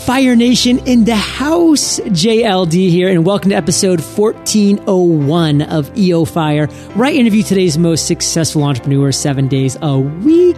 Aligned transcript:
Fire 0.00 0.34
Nation 0.34 0.78
in 0.86 1.04
the 1.04 1.14
house. 1.14 2.00
JLD 2.00 2.88
here, 2.88 3.10
and 3.10 3.26
welcome 3.26 3.50
to 3.50 3.56
episode 3.56 4.00
1401 4.00 5.60
of 5.62 5.96
EO 5.96 6.24
Fire, 6.24 6.66
where 6.94 7.08
I 7.08 7.12
interview 7.12 7.42
today's 7.42 7.76
most 7.76 8.06
successful 8.06 8.64
entrepreneur 8.64 9.12
seven 9.12 9.46
days 9.46 9.76
a 9.82 9.98
week. 9.98 10.56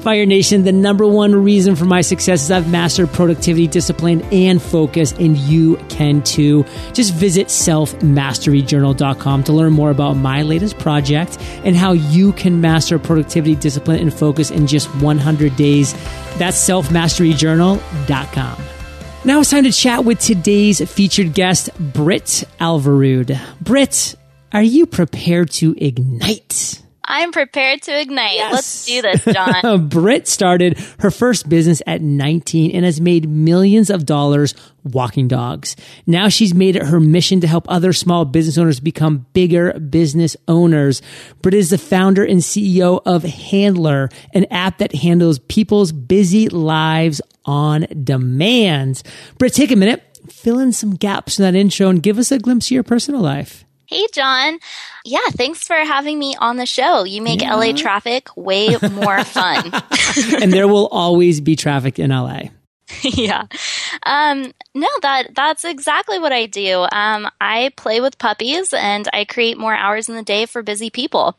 Fire 0.00 0.24
Nation, 0.24 0.64
the 0.64 0.72
number 0.72 1.06
one 1.06 1.34
reason 1.34 1.76
for 1.76 1.84
my 1.84 2.00
success 2.00 2.42
is 2.42 2.50
I've 2.50 2.70
mastered 2.70 3.12
productivity, 3.12 3.66
discipline, 3.66 4.22
and 4.32 4.60
focus, 4.60 5.12
and 5.12 5.36
you 5.36 5.76
can 5.90 6.22
too. 6.22 6.64
Just 6.94 7.12
visit 7.12 7.48
selfmasteryjournal.com 7.48 9.44
to 9.44 9.52
learn 9.52 9.74
more 9.74 9.90
about 9.90 10.14
my 10.14 10.40
latest 10.40 10.78
project 10.78 11.36
and 11.62 11.76
how 11.76 11.92
you 11.92 12.32
can 12.32 12.62
master 12.62 12.98
productivity, 12.98 13.54
discipline, 13.54 14.00
and 14.00 14.14
focus 14.14 14.50
in 14.50 14.66
just 14.66 14.86
100 14.96 15.56
days. 15.56 15.92
That's 16.38 16.56
selfmasteryjournal.com. 16.66 18.77
Now 19.24 19.40
it's 19.40 19.50
time 19.50 19.64
to 19.64 19.72
chat 19.72 20.04
with 20.04 20.20
today's 20.20 20.80
featured 20.90 21.34
guest, 21.34 21.70
Britt 21.92 22.44
Alwerud. 22.60 23.38
Britt, 23.60 24.14
are 24.52 24.62
you 24.62 24.86
prepared 24.86 25.50
to 25.52 25.74
ignite? 25.76 26.80
I'm 27.04 27.32
prepared 27.32 27.82
to 27.82 28.00
ignite. 28.00 28.34
Yes. 28.34 28.52
Let's 28.52 28.86
do 28.86 29.02
this, 29.02 29.24
John. 29.24 29.88
Britt 29.88 30.28
started 30.28 30.78
her 31.00 31.10
first 31.10 31.48
business 31.48 31.82
at 31.86 32.00
19 32.00 32.70
and 32.70 32.84
has 32.84 33.00
made 33.00 33.28
millions 33.28 33.90
of 33.90 34.06
dollars 34.06 34.54
walking 34.84 35.26
dogs. 35.26 35.74
Now 36.06 36.28
she's 36.28 36.54
made 36.54 36.76
it 36.76 36.82
her 36.82 37.00
mission 37.00 37.40
to 37.40 37.46
help 37.46 37.64
other 37.68 37.92
small 37.92 38.24
business 38.24 38.56
owners 38.56 38.78
become 38.78 39.26
bigger 39.32 39.72
business 39.80 40.36
owners. 40.46 41.02
Britt 41.42 41.54
is 41.54 41.70
the 41.70 41.78
founder 41.78 42.24
and 42.24 42.40
CEO 42.40 43.00
of 43.04 43.22
Handlr, 43.24 44.12
an 44.34 44.46
app 44.50 44.78
that 44.78 44.94
handles 44.94 45.38
people's 45.40 45.92
busy 45.92 46.48
lives 46.50 47.20
on 47.48 47.86
demand. 48.04 49.02
Britt, 49.38 49.54
take 49.54 49.72
a 49.72 49.76
minute, 49.76 50.02
fill 50.28 50.58
in 50.58 50.70
some 50.70 50.94
gaps 50.94 51.38
in 51.38 51.42
that 51.44 51.58
intro 51.58 51.88
and 51.88 52.02
give 52.02 52.18
us 52.18 52.30
a 52.30 52.38
glimpse 52.38 52.66
of 52.66 52.72
your 52.72 52.82
personal 52.82 53.22
life. 53.22 53.64
Hey, 53.86 54.06
John. 54.12 54.58
Yeah, 55.06 55.26
thanks 55.30 55.66
for 55.66 55.74
having 55.74 56.18
me 56.18 56.36
on 56.38 56.58
the 56.58 56.66
show. 56.66 57.04
You 57.04 57.22
make 57.22 57.40
yeah. 57.40 57.54
LA 57.54 57.72
traffic 57.72 58.28
way 58.36 58.76
more 58.92 59.24
fun. 59.24 59.72
and 60.42 60.52
there 60.52 60.68
will 60.68 60.88
always 60.88 61.40
be 61.40 61.56
traffic 61.56 61.98
in 61.98 62.10
LA. 62.10 62.50
yeah. 63.02 63.46
Um, 64.04 64.52
no, 64.74 64.88
that 65.02 65.34
that's 65.34 65.64
exactly 65.64 66.18
what 66.18 66.32
I 66.32 66.46
do. 66.46 66.86
Um, 66.90 67.28
I 67.40 67.72
play 67.76 68.00
with 68.00 68.18
puppies 68.18 68.72
and 68.72 69.08
I 69.12 69.24
create 69.24 69.58
more 69.58 69.74
hours 69.74 70.08
in 70.08 70.14
the 70.14 70.22
day 70.22 70.46
for 70.46 70.62
busy 70.62 70.88
people. 70.90 71.36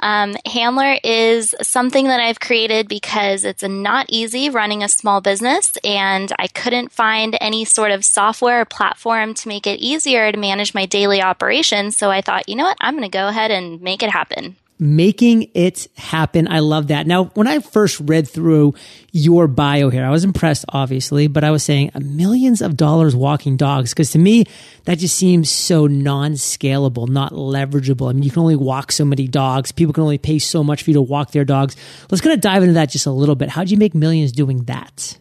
Um, 0.00 0.34
Handlr 0.46 0.98
is 1.04 1.54
something 1.62 2.06
that 2.06 2.20
I've 2.20 2.40
created 2.40 2.88
because 2.88 3.44
it's 3.44 3.62
not 3.62 4.06
easy 4.08 4.48
running 4.48 4.82
a 4.82 4.88
small 4.88 5.20
business, 5.20 5.76
and 5.84 6.32
I 6.38 6.46
couldn't 6.48 6.90
find 6.92 7.36
any 7.40 7.64
sort 7.64 7.90
of 7.92 8.04
software 8.04 8.62
or 8.62 8.64
platform 8.64 9.34
to 9.34 9.48
make 9.48 9.66
it 9.66 9.80
easier 9.80 10.32
to 10.32 10.38
manage 10.38 10.74
my 10.74 10.86
daily 10.86 11.22
operations. 11.22 11.96
So 11.96 12.10
I 12.10 12.22
thought, 12.22 12.48
you 12.48 12.56
know 12.56 12.64
what, 12.64 12.78
I'm 12.80 12.94
going 12.94 13.08
to 13.08 13.16
go 13.16 13.28
ahead 13.28 13.50
and 13.50 13.80
make 13.82 14.02
it 14.02 14.10
happen 14.10 14.56
making 14.80 15.50
it 15.54 15.86
happen. 15.96 16.48
I 16.48 16.60
love 16.60 16.88
that. 16.88 17.06
Now, 17.06 17.24
when 17.34 17.46
I 17.46 17.60
first 17.60 18.00
read 18.00 18.28
through 18.28 18.74
your 19.12 19.46
bio 19.46 19.90
here, 19.90 20.04
I 20.04 20.10
was 20.10 20.24
impressed, 20.24 20.64
obviously, 20.70 21.26
but 21.26 21.44
I 21.44 21.50
was 21.50 21.62
saying 21.62 21.90
uh, 21.94 22.00
millions 22.00 22.62
of 22.62 22.76
dollars 22.76 23.14
walking 23.14 23.56
dogs 23.56 23.90
because 23.90 24.12
to 24.12 24.18
me, 24.18 24.46
that 24.84 24.98
just 24.98 25.16
seems 25.16 25.50
so 25.50 25.86
non 25.86 26.32
scalable, 26.32 27.08
not 27.08 27.32
leverageable. 27.32 28.08
I 28.08 28.14
mean, 28.14 28.22
you 28.22 28.30
can 28.30 28.40
only 28.40 28.56
walk 28.56 28.90
so 28.92 29.04
many 29.04 29.28
dogs. 29.28 29.70
People 29.70 29.92
can 29.92 30.02
only 30.02 30.18
pay 30.18 30.38
so 30.38 30.64
much 30.64 30.82
for 30.82 30.90
you 30.90 30.94
to 30.94 31.02
walk 31.02 31.32
their 31.32 31.44
dogs. 31.44 31.76
Let's 32.10 32.22
kind 32.22 32.34
of 32.34 32.40
dive 32.40 32.62
into 32.62 32.74
that 32.74 32.90
just 32.90 33.06
a 33.06 33.12
little 33.12 33.36
bit. 33.36 33.50
How'd 33.50 33.70
you 33.70 33.76
make 33.76 33.94
millions 33.94 34.32
doing 34.32 34.64
that? 34.64 35.18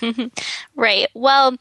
right. 0.76 1.08
Well, 1.14 1.56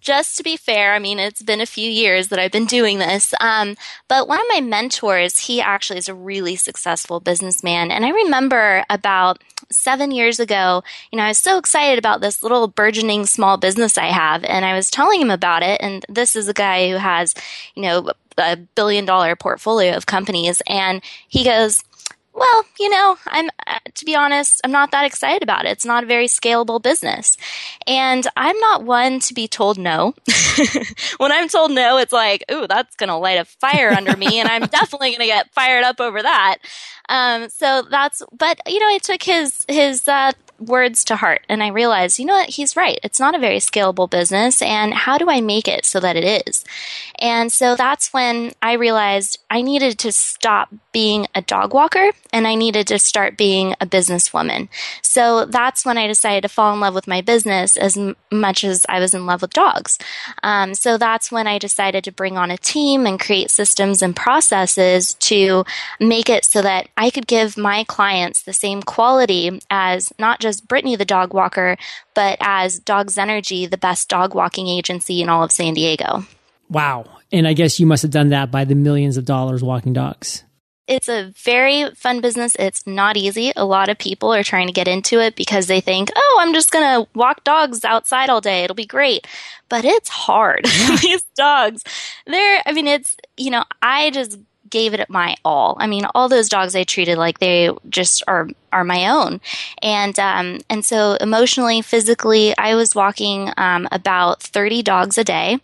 just 0.00 0.36
to 0.36 0.42
be 0.42 0.56
fair, 0.56 0.94
I 0.94 0.98
mean, 0.98 1.18
it's 1.18 1.42
been 1.42 1.60
a 1.60 1.66
few 1.66 1.90
years 1.90 2.28
that 2.28 2.38
I've 2.38 2.52
been 2.52 2.66
doing 2.66 2.98
this. 2.98 3.34
Um, 3.40 3.76
but 4.08 4.28
one 4.28 4.40
of 4.40 4.46
my 4.48 4.60
mentors, 4.60 5.38
he 5.40 5.60
actually 5.60 5.98
is 5.98 6.08
a 6.08 6.14
really 6.14 6.56
successful 6.56 7.20
businessman. 7.20 7.90
And 7.90 8.04
I 8.04 8.10
remember 8.10 8.84
about 8.88 9.42
seven 9.70 10.10
years 10.10 10.38
ago, 10.38 10.82
you 11.10 11.16
know, 11.16 11.24
I 11.24 11.28
was 11.28 11.38
so 11.38 11.58
excited 11.58 11.98
about 11.98 12.20
this 12.20 12.42
little 12.42 12.68
burgeoning 12.68 13.26
small 13.26 13.56
business 13.56 13.98
I 13.98 14.06
have. 14.06 14.44
And 14.44 14.64
I 14.64 14.74
was 14.74 14.90
telling 14.90 15.20
him 15.20 15.30
about 15.30 15.62
it. 15.62 15.80
And 15.80 16.04
this 16.08 16.36
is 16.36 16.48
a 16.48 16.54
guy 16.54 16.90
who 16.90 16.96
has, 16.96 17.34
you 17.74 17.82
know, 17.82 18.12
a 18.38 18.56
billion 18.56 19.04
dollar 19.04 19.36
portfolio 19.36 19.94
of 19.94 20.06
companies. 20.06 20.62
And 20.66 21.02
he 21.28 21.44
goes, 21.44 21.82
well, 22.34 22.64
you 22.80 22.88
know, 22.88 23.16
I'm 23.26 23.50
uh, 23.66 23.78
to 23.94 24.04
be 24.04 24.14
honest, 24.14 24.60
I'm 24.64 24.72
not 24.72 24.90
that 24.92 25.04
excited 25.04 25.42
about 25.42 25.66
it. 25.66 25.70
It's 25.70 25.84
not 25.84 26.04
a 26.04 26.06
very 26.06 26.26
scalable 26.26 26.82
business. 26.82 27.36
And 27.86 28.26
I'm 28.36 28.58
not 28.58 28.84
one 28.84 29.20
to 29.20 29.34
be 29.34 29.46
told 29.48 29.78
no. 29.78 30.14
when 31.18 31.32
I'm 31.32 31.48
told 31.48 31.72
no, 31.72 31.98
it's 31.98 32.12
like, 32.12 32.44
ooh, 32.50 32.66
that's 32.66 32.96
going 32.96 33.08
to 33.08 33.16
light 33.16 33.38
a 33.38 33.44
fire 33.44 33.90
under 33.90 34.16
me 34.16 34.40
and 34.40 34.48
I'm 34.48 34.66
definitely 34.66 35.10
going 35.10 35.20
to 35.20 35.26
get 35.26 35.52
fired 35.52 35.84
up 35.84 36.00
over 36.00 36.22
that. 36.22 36.58
Um, 37.08 37.48
so 37.50 37.82
that's, 37.90 38.22
but 38.32 38.60
you 38.66 38.78
know, 38.78 38.88
I 38.88 38.98
took 38.98 39.22
his, 39.22 39.64
his, 39.68 40.08
uh, 40.08 40.32
words 40.68 41.04
to 41.04 41.16
heart 41.16 41.42
and 41.48 41.62
I 41.62 41.68
realized, 41.68 42.18
you 42.18 42.24
know 42.24 42.34
what, 42.34 42.50
he's 42.50 42.76
right. 42.76 42.98
It's 43.02 43.20
not 43.20 43.34
a 43.34 43.38
very 43.38 43.58
scalable 43.58 44.08
business. 44.08 44.62
And 44.62 44.94
how 44.94 45.18
do 45.18 45.30
I 45.30 45.40
make 45.40 45.68
it 45.68 45.84
so 45.84 46.00
that 46.00 46.16
it 46.16 46.46
is? 46.46 46.64
And 47.18 47.52
so 47.52 47.76
that's 47.76 48.12
when 48.12 48.52
I 48.60 48.72
realized 48.72 49.38
I 49.50 49.62
needed 49.62 49.98
to 50.00 50.12
stop 50.12 50.70
being 50.92 51.26
a 51.34 51.42
dog 51.42 51.72
walker 51.72 52.12
and 52.32 52.46
I 52.46 52.54
needed 52.54 52.86
to 52.88 52.98
start 52.98 53.36
being 53.36 53.74
a 53.80 53.86
businesswoman. 53.86 54.68
So 55.02 55.44
that's 55.44 55.84
when 55.84 55.98
I 55.98 56.06
decided 56.06 56.42
to 56.42 56.48
fall 56.48 56.74
in 56.74 56.80
love 56.80 56.94
with 56.94 57.06
my 57.06 57.20
business 57.20 57.76
as 57.76 57.96
m- 57.96 58.16
much 58.30 58.64
as 58.64 58.84
I 58.88 58.98
was 58.98 59.14
in 59.14 59.26
love 59.26 59.42
with 59.42 59.52
dogs. 59.52 59.98
Um, 60.42 60.74
so 60.74 60.98
that's 60.98 61.30
when 61.30 61.46
I 61.46 61.58
decided 61.58 62.04
to 62.04 62.12
bring 62.12 62.36
on 62.36 62.50
a 62.50 62.58
team 62.58 63.06
and 63.06 63.20
create 63.20 63.50
systems 63.50 64.02
and 64.02 64.16
processes 64.16 65.14
to 65.14 65.64
make 66.00 66.28
it 66.28 66.44
so 66.44 66.60
that 66.62 66.88
I 66.96 67.10
could 67.10 67.26
give 67.26 67.56
my 67.56 67.84
clients 67.84 68.42
the 68.42 68.52
same 68.52 68.82
quality 68.82 69.60
as 69.70 70.12
not 70.18 70.40
just 70.40 70.51
as 70.52 70.60
Brittany 70.60 70.96
the 70.96 71.04
dog 71.04 71.32
walker, 71.32 71.78
but 72.14 72.36
as 72.40 72.78
Dogs 72.78 73.16
Energy, 73.16 73.64
the 73.64 73.78
best 73.78 74.08
dog 74.08 74.34
walking 74.34 74.68
agency 74.68 75.22
in 75.22 75.30
all 75.30 75.42
of 75.42 75.50
San 75.50 75.72
Diego. 75.72 76.24
Wow. 76.68 77.06
And 77.32 77.48
I 77.48 77.54
guess 77.54 77.80
you 77.80 77.86
must 77.86 78.02
have 78.02 78.10
done 78.10 78.28
that 78.28 78.50
by 78.50 78.64
the 78.64 78.74
millions 78.74 79.16
of 79.16 79.24
dollars 79.24 79.62
walking 79.62 79.94
dogs. 79.94 80.44
It's 80.86 81.08
a 81.08 81.32
very 81.36 81.90
fun 81.94 82.20
business. 82.20 82.54
It's 82.58 82.86
not 82.86 83.16
easy. 83.16 83.52
A 83.56 83.64
lot 83.64 83.88
of 83.88 83.96
people 83.96 84.34
are 84.34 84.42
trying 84.42 84.66
to 84.66 84.72
get 84.72 84.88
into 84.88 85.20
it 85.20 85.36
because 85.36 85.66
they 85.66 85.80
think, 85.80 86.10
oh, 86.14 86.38
I'm 86.40 86.52
just 86.52 86.70
going 86.70 86.84
to 86.84 87.08
walk 87.14 87.44
dogs 87.44 87.84
outside 87.84 88.28
all 88.28 88.40
day. 88.40 88.64
It'll 88.64 88.74
be 88.74 88.84
great. 88.84 89.26
But 89.70 89.84
it's 89.86 90.10
hard. 90.10 90.64
These 91.02 91.22
dogs, 91.34 91.84
they're, 92.26 92.62
I 92.66 92.72
mean, 92.72 92.88
it's, 92.88 93.16
you 93.38 93.50
know, 93.50 93.64
I 93.80 94.10
just 94.10 94.38
gave 94.72 94.94
it 94.94 95.08
my 95.08 95.36
all. 95.44 95.76
I 95.78 95.86
mean, 95.86 96.04
all 96.14 96.28
those 96.28 96.48
dogs 96.48 96.74
I 96.74 96.82
treated 96.82 97.18
like 97.18 97.38
they 97.38 97.70
just 97.88 98.24
are 98.26 98.48
are 98.72 98.84
my 98.84 99.08
own, 99.08 99.40
and 99.82 100.18
um, 100.18 100.58
and 100.68 100.84
so 100.84 101.16
emotionally, 101.20 101.82
physically, 101.82 102.56
I 102.56 102.74
was 102.74 102.94
walking 102.94 103.52
um, 103.56 103.86
about 103.92 104.42
thirty 104.42 104.82
dogs 104.82 105.18
a 105.18 105.24
day, 105.24 105.60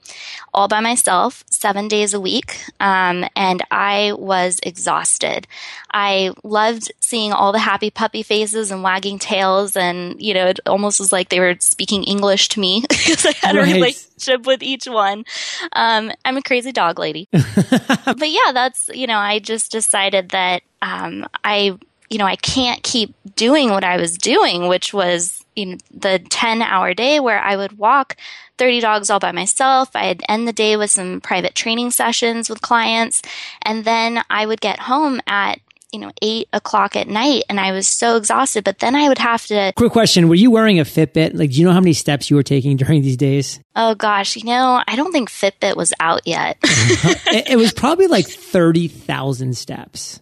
all 0.54 0.68
by 0.68 0.80
myself, 0.80 1.42
seven 1.50 1.88
days 1.88 2.14
a 2.14 2.20
week, 2.20 2.60
um, 2.78 3.24
and 3.34 3.64
I 3.70 4.12
was 4.12 4.60
exhausted. 4.62 5.46
I 5.90 6.32
loved 6.44 6.92
seeing 7.00 7.32
all 7.32 7.52
the 7.52 7.58
happy 7.58 7.90
puppy 7.90 8.22
faces 8.22 8.70
and 8.70 8.82
wagging 8.82 9.18
tails, 9.18 9.74
and 9.74 10.20
you 10.20 10.34
know, 10.34 10.46
it 10.46 10.60
almost 10.66 11.00
was 11.00 11.12
like 11.12 11.30
they 11.30 11.40
were 11.40 11.56
speaking 11.60 12.04
English 12.04 12.48
to 12.50 12.60
me 12.60 12.82
because 12.88 13.24
I 13.24 13.32
had 13.32 13.56
right. 13.56 13.70
a 13.70 13.72
relationship 13.72 14.46
with 14.46 14.62
each 14.62 14.86
one. 14.86 15.24
Um, 15.72 16.12
I'm 16.24 16.36
a 16.36 16.42
crazy 16.42 16.72
dog 16.72 16.98
lady, 16.98 17.28
but 17.32 18.30
yeah, 18.30 18.52
that's 18.52 18.90
you 18.98 19.06
know, 19.06 19.18
I 19.18 19.38
just 19.38 19.70
decided 19.70 20.30
that 20.30 20.62
um, 20.82 21.26
I 21.44 21.78
you 22.10 22.16
know, 22.18 22.24
I 22.24 22.36
can't 22.36 22.82
keep 22.82 23.14
doing 23.36 23.70
what 23.70 23.84
I 23.84 23.98
was 23.98 24.16
doing, 24.16 24.66
which 24.66 24.94
was, 24.94 25.44
you 25.54 25.66
know, 25.66 25.76
the 25.90 26.18
10 26.18 26.62
hour 26.62 26.94
day 26.94 27.20
where 27.20 27.38
I 27.38 27.54
would 27.54 27.76
walk 27.76 28.16
30 28.56 28.80
dogs 28.80 29.10
all 29.10 29.18
by 29.18 29.30
myself. 29.30 29.94
I'd 29.94 30.24
end 30.26 30.48
the 30.48 30.52
day 30.52 30.76
with 30.76 30.90
some 30.90 31.20
private 31.20 31.54
training 31.54 31.90
sessions 31.90 32.48
with 32.48 32.62
clients. 32.62 33.20
And 33.60 33.84
then 33.84 34.22
I 34.30 34.46
would 34.46 34.62
get 34.62 34.80
home 34.80 35.20
at, 35.26 35.60
you 35.92 35.98
know, 35.98 36.12
eight 36.22 36.48
o'clock 36.52 36.96
at 36.96 37.08
night 37.08 37.44
and 37.48 37.58
I 37.58 37.72
was 37.72 37.88
so 37.88 38.16
exhausted. 38.16 38.64
But 38.64 38.78
then 38.78 38.94
I 38.94 39.08
would 39.08 39.18
have 39.18 39.46
to. 39.46 39.72
Quick 39.76 39.92
question. 39.92 40.28
Were 40.28 40.34
you 40.34 40.50
wearing 40.50 40.80
a 40.80 40.84
Fitbit? 40.84 41.34
Like, 41.34 41.50
do 41.50 41.56
you 41.56 41.64
know 41.64 41.72
how 41.72 41.80
many 41.80 41.92
steps 41.92 42.30
you 42.30 42.36
were 42.36 42.42
taking 42.42 42.76
during 42.76 43.02
these 43.02 43.16
days? 43.16 43.60
Oh 43.74 43.94
gosh, 43.94 44.36
you 44.36 44.44
know, 44.44 44.82
I 44.86 44.96
don't 44.96 45.12
think 45.12 45.30
Fitbit 45.30 45.76
was 45.76 45.92
out 46.00 46.22
yet. 46.26 46.58
it, 46.62 47.50
it 47.50 47.56
was 47.56 47.72
probably 47.72 48.06
like 48.06 48.26
30,000 48.26 49.56
steps. 49.56 50.20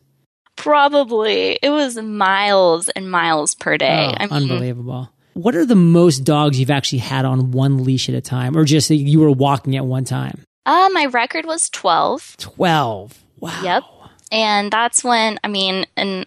Probably. 0.56 1.58
It 1.62 1.70
was 1.70 1.96
miles 1.96 2.88
and 2.90 3.10
miles 3.10 3.54
per 3.54 3.76
day. 3.76 4.08
Oh, 4.10 4.16
I 4.16 4.26
mean, 4.26 4.32
unbelievable. 4.32 5.10
What 5.34 5.54
are 5.54 5.66
the 5.66 5.74
most 5.74 6.20
dogs 6.20 6.58
you've 6.58 6.70
actually 6.70 7.00
had 7.00 7.26
on 7.26 7.50
one 7.50 7.84
leash 7.84 8.08
at 8.08 8.14
a 8.14 8.22
time, 8.22 8.56
or 8.56 8.64
just 8.64 8.88
you 8.88 9.20
were 9.20 9.30
walking 9.30 9.76
at 9.76 9.84
one 9.84 10.04
time? 10.04 10.42
Uh, 10.64 10.88
my 10.92 11.06
record 11.06 11.44
was 11.44 11.68
12. 11.70 12.36
12. 12.38 13.22
Wow. 13.38 13.62
Yep. 13.62 13.82
And 14.30 14.70
that's 14.70 15.04
when, 15.04 15.38
I 15.44 15.48
mean, 15.48 15.86
and 15.96 16.26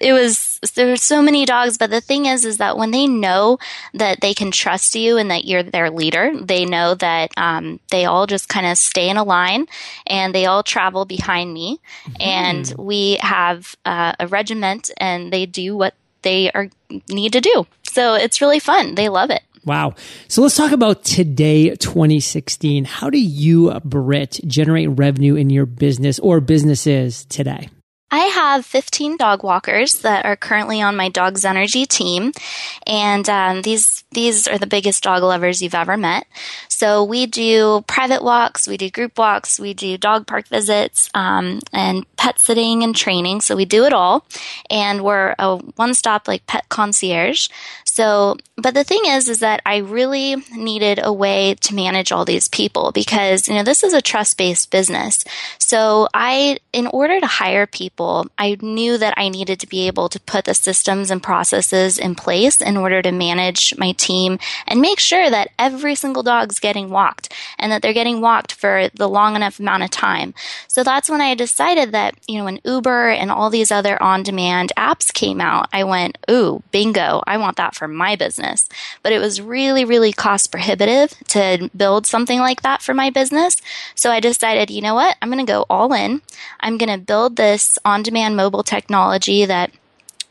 it 0.00 0.12
was 0.12 0.60
there 0.74 0.86
were 0.86 0.96
so 0.96 1.22
many 1.22 1.44
dogs 1.44 1.78
but 1.78 1.90
the 1.90 2.00
thing 2.00 2.26
is 2.26 2.44
is 2.44 2.58
that 2.58 2.76
when 2.76 2.90
they 2.90 3.06
know 3.06 3.58
that 3.94 4.20
they 4.20 4.34
can 4.34 4.50
trust 4.50 4.94
you 4.94 5.16
and 5.16 5.30
that 5.30 5.44
you're 5.44 5.62
their 5.62 5.90
leader 5.90 6.32
they 6.40 6.64
know 6.64 6.94
that 6.94 7.32
um, 7.36 7.80
they 7.90 8.04
all 8.04 8.26
just 8.26 8.48
kind 8.48 8.66
of 8.66 8.78
stay 8.78 9.08
in 9.08 9.16
a 9.16 9.24
line 9.24 9.66
and 10.06 10.34
they 10.34 10.46
all 10.46 10.62
travel 10.62 11.04
behind 11.04 11.52
me. 11.52 11.80
Mm-hmm. 12.04 12.16
and 12.20 12.74
we 12.78 13.16
have 13.20 13.74
uh, 13.84 14.12
a 14.20 14.26
regiment 14.26 14.90
and 14.98 15.32
they 15.32 15.46
do 15.46 15.76
what 15.76 15.94
they 16.22 16.50
are 16.52 16.68
need 17.08 17.32
to 17.32 17.40
do. 17.40 17.66
So 17.88 18.14
it's 18.14 18.40
really 18.40 18.58
fun. 18.58 18.94
They 18.94 19.08
love 19.08 19.30
it 19.30 19.42
Wow. 19.66 19.94
So 20.28 20.42
let's 20.42 20.56
talk 20.56 20.70
about 20.70 21.04
today, 21.04 21.74
2016. 21.74 22.84
How 22.84 23.10
do 23.10 23.18
you, 23.18 23.78
Britt, 23.84 24.40
generate 24.46 24.88
revenue 24.90 25.34
in 25.34 25.50
your 25.50 25.66
business 25.66 26.20
or 26.20 26.40
businesses 26.40 27.24
today? 27.24 27.68
I 28.08 28.20
have 28.20 28.64
15 28.64 29.16
dog 29.16 29.42
walkers 29.42 30.02
that 30.02 30.24
are 30.24 30.36
currently 30.36 30.80
on 30.80 30.94
my 30.94 31.08
Dogs 31.08 31.44
Energy 31.44 31.86
team, 31.86 32.32
and 32.86 33.28
um, 33.28 33.62
these 33.62 34.04
these 34.12 34.46
are 34.46 34.58
the 34.58 34.66
biggest 34.66 35.02
dog 35.02 35.24
lovers 35.24 35.60
you've 35.60 35.74
ever 35.74 35.96
met. 35.96 36.24
So 36.68 37.02
we 37.02 37.26
do 37.26 37.82
private 37.88 38.22
walks, 38.22 38.68
we 38.68 38.76
do 38.76 38.90
group 38.90 39.18
walks, 39.18 39.58
we 39.58 39.74
do 39.74 39.98
dog 39.98 40.26
park 40.28 40.46
visits, 40.46 41.10
um, 41.14 41.58
and 41.72 42.06
pet 42.16 42.38
sitting 42.38 42.84
and 42.84 42.94
training. 42.94 43.40
So 43.40 43.56
we 43.56 43.64
do 43.64 43.84
it 43.84 43.92
all, 43.92 44.24
and 44.70 45.02
we're 45.02 45.34
a 45.38 45.56
one 45.74 45.92
stop 45.92 46.28
like 46.28 46.46
pet 46.46 46.68
concierge. 46.68 47.48
So, 47.96 48.36
but 48.58 48.74
the 48.74 48.84
thing 48.84 49.00
is, 49.06 49.26
is 49.26 49.40
that 49.40 49.62
I 49.64 49.78
really 49.78 50.36
needed 50.54 51.00
a 51.02 51.10
way 51.10 51.54
to 51.62 51.74
manage 51.74 52.12
all 52.12 52.26
these 52.26 52.46
people 52.46 52.92
because, 52.92 53.48
you 53.48 53.54
know, 53.54 53.62
this 53.62 53.82
is 53.82 53.94
a 53.94 54.02
trust 54.02 54.36
based 54.36 54.70
business. 54.70 55.24
So 55.56 56.06
I, 56.12 56.58
in 56.74 56.88
order 56.88 57.18
to 57.18 57.26
hire 57.26 57.66
people, 57.66 58.26
I 58.36 58.58
knew 58.60 58.98
that 58.98 59.14
I 59.16 59.30
needed 59.30 59.60
to 59.60 59.66
be 59.66 59.86
able 59.86 60.10
to 60.10 60.20
put 60.20 60.44
the 60.44 60.52
systems 60.52 61.10
and 61.10 61.22
processes 61.22 61.96
in 61.96 62.16
place 62.16 62.60
in 62.60 62.76
order 62.76 63.00
to 63.00 63.12
manage 63.12 63.74
my 63.78 63.92
team 63.92 64.38
and 64.66 64.82
make 64.82 65.00
sure 65.00 65.30
that 65.30 65.48
every 65.58 65.94
single 65.94 66.22
dog's 66.22 66.60
getting 66.60 66.90
walked 66.90 67.32
and 67.58 67.72
that 67.72 67.80
they're 67.80 67.94
getting 67.94 68.20
walked 68.20 68.52
for 68.52 68.90
the 68.92 69.08
long 69.08 69.36
enough 69.36 69.58
amount 69.58 69.84
of 69.84 69.90
time. 69.90 70.34
So 70.68 70.84
that's 70.84 71.08
when 71.08 71.22
I 71.22 71.34
decided 71.34 71.92
that, 71.92 72.14
you 72.28 72.36
know, 72.36 72.44
when 72.44 72.60
Uber 72.62 73.08
and 73.08 73.30
all 73.30 73.48
these 73.48 73.72
other 73.72 74.02
on 74.02 74.22
demand 74.22 74.74
apps 74.76 75.10
came 75.14 75.40
out, 75.40 75.70
I 75.72 75.84
went, 75.84 76.18
ooh, 76.30 76.62
bingo, 76.72 77.22
I 77.26 77.38
want 77.38 77.56
that 77.56 77.74
for 77.74 77.85
for 77.86 77.92
my 77.92 78.16
business. 78.16 78.68
But 79.02 79.12
it 79.12 79.20
was 79.20 79.40
really, 79.40 79.84
really 79.84 80.12
cost 80.12 80.50
prohibitive 80.50 81.14
to 81.28 81.70
build 81.76 82.06
something 82.06 82.40
like 82.40 82.62
that 82.62 82.82
for 82.82 82.94
my 82.94 83.10
business. 83.10 83.62
So 83.94 84.10
I 84.10 84.18
decided, 84.18 84.70
you 84.70 84.82
know 84.82 84.94
what? 84.94 85.16
I'm 85.22 85.30
going 85.30 85.44
to 85.44 85.50
go 85.50 85.66
all 85.70 85.92
in. 85.92 86.22
I'm 86.58 86.78
going 86.78 86.90
to 86.90 87.04
build 87.04 87.36
this 87.36 87.78
on 87.84 88.02
demand 88.02 88.36
mobile 88.36 88.64
technology 88.64 89.44
that 89.44 89.70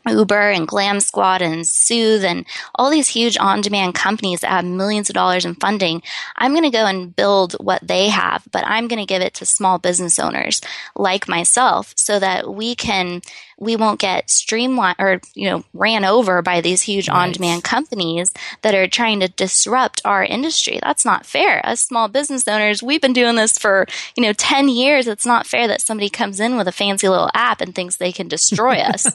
Uber 0.06 0.50
and 0.50 0.68
Glam 0.68 1.00
Squad 1.00 1.42
and 1.42 1.66
Soothe 1.66 2.24
and 2.24 2.46
all 2.74 2.90
these 2.90 3.08
huge 3.08 3.36
on 3.38 3.60
demand 3.60 3.94
companies 3.94 4.40
that 4.40 4.50
have 4.50 4.64
millions 4.64 5.10
of 5.10 5.14
dollars 5.14 5.44
in 5.44 5.54
funding, 5.54 6.02
I'm 6.36 6.52
going 6.52 6.64
to 6.64 6.70
go 6.70 6.86
and 6.86 7.14
build 7.14 7.54
what 7.54 7.86
they 7.86 8.08
have, 8.08 8.44
but 8.52 8.64
I'm 8.66 8.86
going 8.86 9.00
to 9.00 9.06
give 9.06 9.22
it 9.22 9.34
to 9.34 9.46
small 9.46 9.78
business 9.78 10.18
owners 10.18 10.60
like 10.94 11.26
myself 11.26 11.92
so 11.96 12.18
that 12.18 12.52
we 12.52 12.74
can, 12.74 13.22
we 13.58 13.76
won't 13.76 14.00
get 14.00 14.30
streamlined 14.30 14.96
or, 14.98 15.20
you 15.34 15.48
know, 15.48 15.64
ran 15.72 16.04
over 16.04 16.42
by 16.42 16.60
these 16.60 16.82
huge 16.82 17.08
on 17.08 17.32
demand 17.32 17.64
companies 17.64 18.32
that 18.62 18.74
are 18.74 18.86
trying 18.86 19.20
to 19.20 19.28
disrupt 19.28 20.02
our 20.04 20.22
industry. 20.24 20.78
That's 20.82 21.04
not 21.04 21.24
fair. 21.24 21.64
As 21.64 21.80
small 21.80 22.08
business 22.08 22.46
owners, 22.46 22.82
we've 22.82 23.00
been 23.00 23.12
doing 23.12 23.36
this 23.36 23.58
for, 23.58 23.86
you 24.14 24.22
know, 24.22 24.32
10 24.32 24.68
years. 24.68 25.06
It's 25.06 25.26
not 25.26 25.46
fair 25.46 25.66
that 25.68 25.80
somebody 25.80 26.10
comes 26.10 26.38
in 26.38 26.56
with 26.56 26.68
a 26.68 26.72
fancy 26.72 27.08
little 27.08 27.30
app 27.34 27.60
and 27.60 27.74
thinks 27.74 27.96
they 27.96 28.12
can 28.12 28.28
destroy 28.28 28.76
us. 28.76 29.06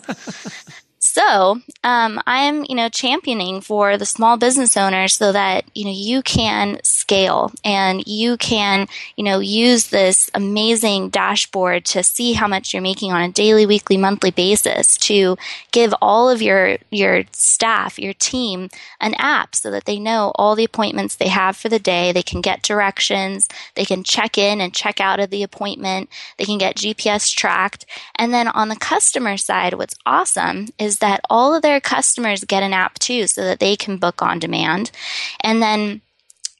So 1.13 1.59
um, 1.83 2.21
I 2.25 2.43
am, 2.43 2.63
you 2.69 2.75
know, 2.75 2.87
championing 2.87 3.59
for 3.59 3.97
the 3.97 4.05
small 4.05 4.37
business 4.37 4.77
owners 4.77 5.13
so 5.13 5.33
that 5.33 5.65
you 5.75 5.83
know 5.83 5.91
you 5.93 6.21
can 6.21 6.79
scale 6.83 7.51
and 7.65 8.01
you 8.07 8.37
can, 8.37 8.87
you 9.17 9.25
know, 9.25 9.39
use 9.39 9.89
this 9.89 10.31
amazing 10.33 11.09
dashboard 11.09 11.83
to 11.87 12.01
see 12.01 12.31
how 12.31 12.47
much 12.47 12.73
you're 12.73 12.81
making 12.81 13.11
on 13.11 13.23
a 13.23 13.29
daily, 13.29 13.65
weekly, 13.65 13.97
monthly 13.97 14.31
basis. 14.31 14.95
To 14.99 15.35
give 15.73 15.93
all 16.01 16.29
of 16.29 16.41
your 16.41 16.77
your 16.91 17.25
staff, 17.33 17.99
your 17.99 18.13
team, 18.13 18.69
an 19.01 19.13
app 19.15 19.53
so 19.53 19.69
that 19.69 19.83
they 19.83 19.99
know 19.99 20.31
all 20.35 20.55
the 20.55 20.63
appointments 20.63 21.15
they 21.15 21.27
have 21.27 21.57
for 21.57 21.67
the 21.67 21.77
day. 21.77 22.13
They 22.13 22.23
can 22.23 22.39
get 22.39 22.61
directions. 22.61 23.49
They 23.75 23.83
can 23.83 24.05
check 24.05 24.37
in 24.37 24.61
and 24.61 24.73
check 24.73 25.01
out 25.01 25.19
of 25.19 25.29
the 25.29 25.43
appointment. 25.43 26.09
They 26.37 26.45
can 26.45 26.57
get 26.57 26.77
GPS 26.77 27.35
tracked. 27.35 27.85
And 28.15 28.33
then 28.33 28.47
on 28.47 28.69
the 28.69 28.77
customer 28.77 29.35
side, 29.35 29.73
what's 29.73 29.95
awesome 30.05 30.69
is 30.79 31.00
that 31.01 31.21
all 31.29 31.53
of 31.53 31.61
their 31.61 31.81
customers 31.81 32.43
get 32.43 32.63
an 32.63 32.73
app 32.73 32.97
too 32.97 33.27
so 33.27 33.43
that 33.43 33.59
they 33.59 33.75
can 33.75 33.97
book 33.97 34.21
on 34.21 34.39
demand. 34.39 34.91
And 35.41 35.61
then 35.61 36.01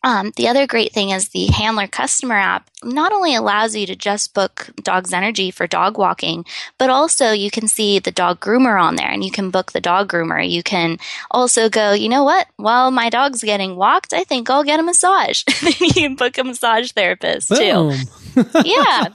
um, 0.03 0.31
the 0.35 0.47
other 0.47 0.65
great 0.65 0.91
thing 0.91 1.11
is 1.11 1.29
the 1.29 1.47
Handlr 1.47 1.89
customer 1.89 2.35
app 2.35 2.67
not 2.83 3.11
only 3.13 3.35
allows 3.35 3.75
you 3.75 3.85
to 3.85 3.95
just 3.95 4.33
book 4.33 4.69
Dogs 4.81 5.13
Energy 5.13 5.51
for 5.51 5.67
dog 5.67 5.97
walking, 5.97 6.43
but 6.79 6.89
also 6.89 7.31
you 7.31 7.51
can 7.51 7.67
see 7.67 7.99
the 7.99 8.11
dog 8.11 8.39
groomer 8.39 8.81
on 8.81 8.95
there 8.95 9.09
and 9.09 9.23
you 9.23 9.29
can 9.29 9.51
book 9.51 9.71
the 9.71 9.81
dog 9.81 10.11
groomer. 10.11 10.47
You 10.47 10.63
can 10.63 10.97
also 11.29 11.69
go, 11.69 11.93
you 11.93 12.09
know 12.09 12.23
what? 12.23 12.47
While 12.57 12.89
my 12.89 13.11
dog's 13.11 13.43
getting 13.43 13.75
walked, 13.75 14.13
I 14.13 14.23
think 14.23 14.49
I'll 14.49 14.63
get 14.63 14.79
a 14.79 14.83
massage. 14.83 15.43
then 15.61 15.73
you 15.79 15.93
can 15.93 16.15
book 16.15 16.37
a 16.39 16.43
massage 16.43 16.91
therapist 16.91 17.49
Boom. 17.49 17.93
too. 18.33 18.43
yeah. 18.65 19.07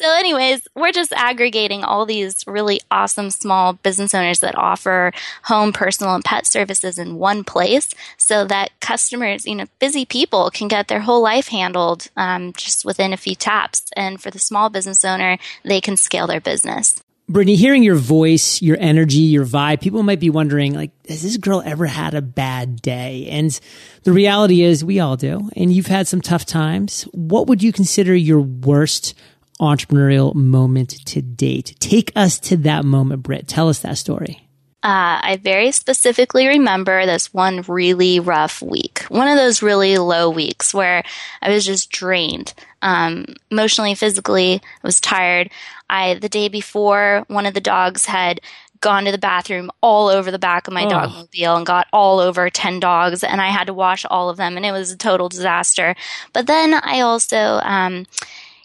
So, 0.00 0.10
anyways, 0.16 0.66
we're 0.74 0.92
just 0.92 1.12
aggregating 1.12 1.84
all 1.84 2.06
these 2.06 2.42
really 2.46 2.80
awesome 2.90 3.28
small 3.28 3.74
business 3.74 4.14
owners 4.14 4.40
that 4.40 4.56
offer 4.56 5.12
home, 5.42 5.74
personal, 5.74 6.14
and 6.14 6.24
pet 6.24 6.46
services 6.46 6.96
in 6.96 7.16
one 7.16 7.44
place 7.44 7.90
so 8.16 8.46
that 8.46 8.70
customers, 8.80 9.44
you 9.44 9.54
know, 9.54 9.66
busy 9.78 10.06
people 10.06 10.50
can 10.50 10.68
get 10.68 10.88
their 10.88 11.00
whole 11.00 11.20
life 11.20 11.48
handled 11.48 12.08
um, 12.16 12.54
just 12.54 12.82
within 12.82 13.12
a 13.12 13.18
few 13.18 13.34
taps. 13.34 13.90
And 13.94 14.22
for 14.22 14.30
the 14.30 14.38
small 14.38 14.70
business 14.70 15.04
owner, 15.04 15.36
they 15.64 15.82
can 15.82 15.98
scale 15.98 16.26
their 16.26 16.40
business. 16.40 17.02
Brittany, 17.28 17.56
hearing 17.56 17.82
your 17.82 17.96
voice, 17.96 18.62
your 18.62 18.78
energy, 18.80 19.18
your 19.18 19.44
vibe, 19.44 19.82
people 19.82 20.02
might 20.02 20.18
be 20.18 20.30
wondering, 20.30 20.72
like, 20.72 20.92
has 21.08 21.22
this 21.22 21.36
girl 21.36 21.62
ever 21.62 21.84
had 21.84 22.14
a 22.14 22.22
bad 22.22 22.80
day? 22.80 23.28
And 23.30 23.60
the 24.04 24.12
reality 24.12 24.62
is 24.62 24.82
we 24.82 24.98
all 24.98 25.18
do. 25.18 25.50
And 25.56 25.70
you've 25.70 25.88
had 25.88 26.08
some 26.08 26.22
tough 26.22 26.46
times. 26.46 27.02
What 27.12 27.48
would 27.48 27.62
you 27.62 27.70
consider 27.70 28.16
your 28.16 28.40
worst 28.40 29.14
entrepreneurial 29.60 30.34
moment 30.34 30.90
to 31.06 31.22
date. 31.22 31.76
Take 31.78 32.12
us 32.16 32.38
to 32.40 32.56
that 32.58 32.84
moment, 32.84 33.22
Britt. 33.22 33.46
Tell 33.46 33.68
us 33.68 33.80
that 33.80 33.98
story. 33.98 34.46
Uh, 34.82 35.20
I 35.22 35.38
very 35.42 35.72
specifically 35.72 36.48
remember 36.48 37.04
this 37.04 37.34
one 37.34 37.60
really 37.68 38.18
rough 38.18 38.62
week, 38.62 39.00
one 39.10 39.28
of 39.28 39.36
those 39.36 39.60
really 39.62 39.98
low 39.98 40.30
weeks 40.30 40.72
where 40.72 41.04
I 41.42 41.50
was 41.50 41.66
just 41.66 41.90
drained, 41.90 42.54
um, 42.80 43.26
emotionally, 43.50 43.94
physically. 43.94 44.54
I 44.54 44.86
was 44.86 44.98
tired. 44.98 45.50
I 45.90 46.14
the 46.14 46.30
day 46.30 46.48
before, 46.48 47.24
one 47.28 47.44
of 47.44 47.52
the 47.52 47.60
dogs 47.60 48.06
had 48.06 48.40
gone 48.80 49.04
to 49.04 49.12
the 49.12 49.18
bathroom 49.18 49.70
all 49.82 50.08
over 50.08 50.30
the 50.30 50.38
back 50.38 50.66
of 50.66 50.72
my 50.72 50.84
oh. 50.84 50.88
dogmobile 50.88 51.56
and 51.58 51.66
got 51.66 51.86
all 51.92 52.18
over 52.18 52.48
10 52.48 52.80
dogs 52.80 53.22
and 53.22 53.40
I 53.40 53.48
had 53.48 53.66
to 53.66 53.74
wash 53.74 54.06
all 54.08 54.30
of 54.30 54.38
them 54.38 54.56
and 54.56 54.64
it 54.64 54.72
was 54.72 54.90
a 54.90 54.96
total 54.96 55.28
disaster. 55.28 55.94
But 56.32 56.46
then 56.46 56.74
I 56.74 57.00
also, 57.00 57.60
um, 57.62 58.06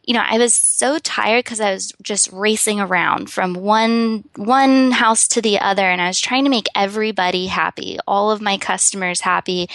you 0.06 0.14
know, 0.14 0.24
I 0.24 0.38
was 0.38 0.54
so 0.54 1.00
tired 1.00 1.44
because 1.44 1.60
I 1.60 1.74
was 1.74 1.92
just 2.02 2.32
racing 2.32 2.80
around 2.80 3.32
from 3.32 3.56
one 3.56 4.24
one 4.36 4.92
house 4.92 5.28
to 5.30 5.42
the 5.42 5.60
other 5.60 5.90
and 5.90 6.00
I 6.00 6.08
was 6.08 6.20
trying 6.20 6.44
to 6.44 6.50
make 6.50 6.68
everybody 6.76 7.48
happy, 7.48 7.98
all 8.08 8.30
of 8.30 8.40
my 8.40 8.58
customers 8.58 9.22
happy. 9.22 9.68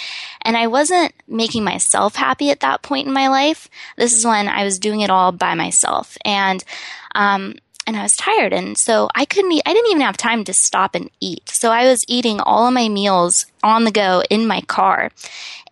And 0.43 0.57
I 0.57 0.69
wasn't 0.69 1.13
making 1.27 1.65
myself 1.65 2.15
happy 2.15 2.51
at 2.51 2.61
that 2.61 2.83
point 2.83 3.09
in 3.09 3.13
my 3.13 3.29
life. 3.29 3.69
This 3.97 4.17
is 4.17 4.25
when 4.25 4.47
I 4.47 4.63
was 4.63 4.79
doing 4.79 5.01
it 5.01 5.11
all 5.11 5.33
by 5.33 5.55
myself. 5.55 6.17
And 6.25 6.63
um, 7.15 7.57
and 7.91 7.99
I 7.99 8.05
was 8.05 8.17
tired. 8.17 8.53
And 8.53 8.79
so 8.79 9.09
I 9.17 9.25
couldn't 9.25 9.51
eat, 9.51 9.65
I 9.67 9.75
didn't 9.75 9.91
even 9.91 10.03
have 10.03 10.17
time 10.17 10.45
to 10.45 10.55
stop 10.55 10.95
and 10.95 11.11
eat. 11.21 11.49
So 11.49 11.73
I 11.73 11.89
was 11.89 12.05
eating 12.07 12.39
all 12.39 12.69
of 12.69 12.73
my 12.73 12.89
meals 12.89 13.47
on 13.65 13.83
the 13.83 13.91
go 13.91 14.23
in 14.31 14.47
my 14.47 14.61
car. 14.61 15.11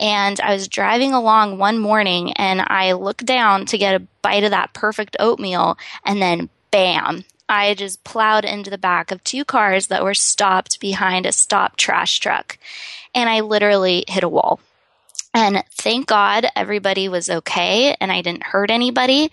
And 0.00 0.40
I 0.40 0.52
was 0.52 0.66
driving 0.66 1.12
along 1.12 1.58
one 1.58 1.78
morning 1.78 2.32
and 2.32 2.60
I 2.66 2.92
looked 2.92 3.24
down 3.24 3.66
to 3.66 3.78
get 3.78 3.94
a 3.94 4.06
bite 4.20 4.42
of 4.42 4.50
that 4.50 4.74
perfect 4.74 5.16
oatmeal 5.20 5.78
and 6.04 6.20
then 6.20 6.48
bam, 6.72 7.24
I 7.48 7.74
just 7.74 8.02
plowed 8.02 8.44
into 8.44 8.68
the 8.68 8.78
back 8.78 9.12
of 9.12 9.22
two 9.22 9.44
cars 9.44 9.86
that 9.86 10.02
were 10.02 10.12
stopped 10.12 10.80
behind 10.80 11.24
a 11.24 11.30
stop 11.30 11.76
trash 11.76 12.18
truck. 12.18 12.58
And 13.14 13.30
I 13.30 13.40
literally 13.40 14.02
hit 14.08 14.24
a 14.24 14.28
wall. 14.28 14.58
And 15.38 15.64
thank 15.72 16.06
God 16.06 16.46
everybody 16.56 17.08
was 17.08 17.30
okay 17.30 17.96
and 18.00 18.10
I 18.10 18.22
didn't 18.22 18.42
hurt 18.42 18.70
anybody. 18.70 19.30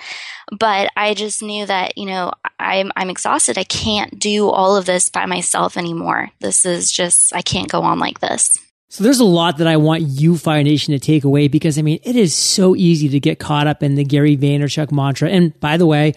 But 0.58 0.92
I 0.96 1.16
just 1.16 1.42
knew 1.42 1.66
that, 1.66 1.98
you 1.98 2.06
know, 2.06 2.32
I'm, 2.60 2.92
I'm 2.96 3.10
exhausted. 3.10 3.58
I 3.58 3.64
can't 3.64 4.20
do 4.20 4.50
all 4.50 4.78
of 4.78 4.86
this 4.86 5.10
by 5.10 5.26
myself 5.26 5.78
anymore. 5.78 6.30
This 6.40 6.64
is 6.66 6.92
just, 6.92 7.34
I 7.34 7.42
can't 7.42 7.70
go 7.70 7.82
on 7.82 7.98
like 7.98 8.20
this. 8.20 8.58
So 8.90 9.04
there's 9.04 9.20
a 9.20 9.26
lot 9.26 9.58
that 9.58 9.68
I 9.68 9.78
want 9.78 10.04
you, 10.04 10.38
Fire 10.38 10.64
Nation, 10.64 10.94
to 10.94 11.00
take 11.00 11.24
away 11.24 11.48
because 11.48 11.80
I 11.80 11.82
mean, 11.82 12.00
it 12.04 12.16
is 12.16 12.36
so 12.36 12.76
easy 12.76 13.10
to 13.10 13.20
get 13.20 13.40
caught 13.40 13.68
up 13.68 13.82
in 13.82 13.96
the 13.96 14.06
Gary 14.06 14.38
Vaynerchuk 14.38 14.92
mantra. 14.92 15.30
And 15.30 15.60
by 15.60 15.78
the 15.78 15.88
way, 15.88 16.14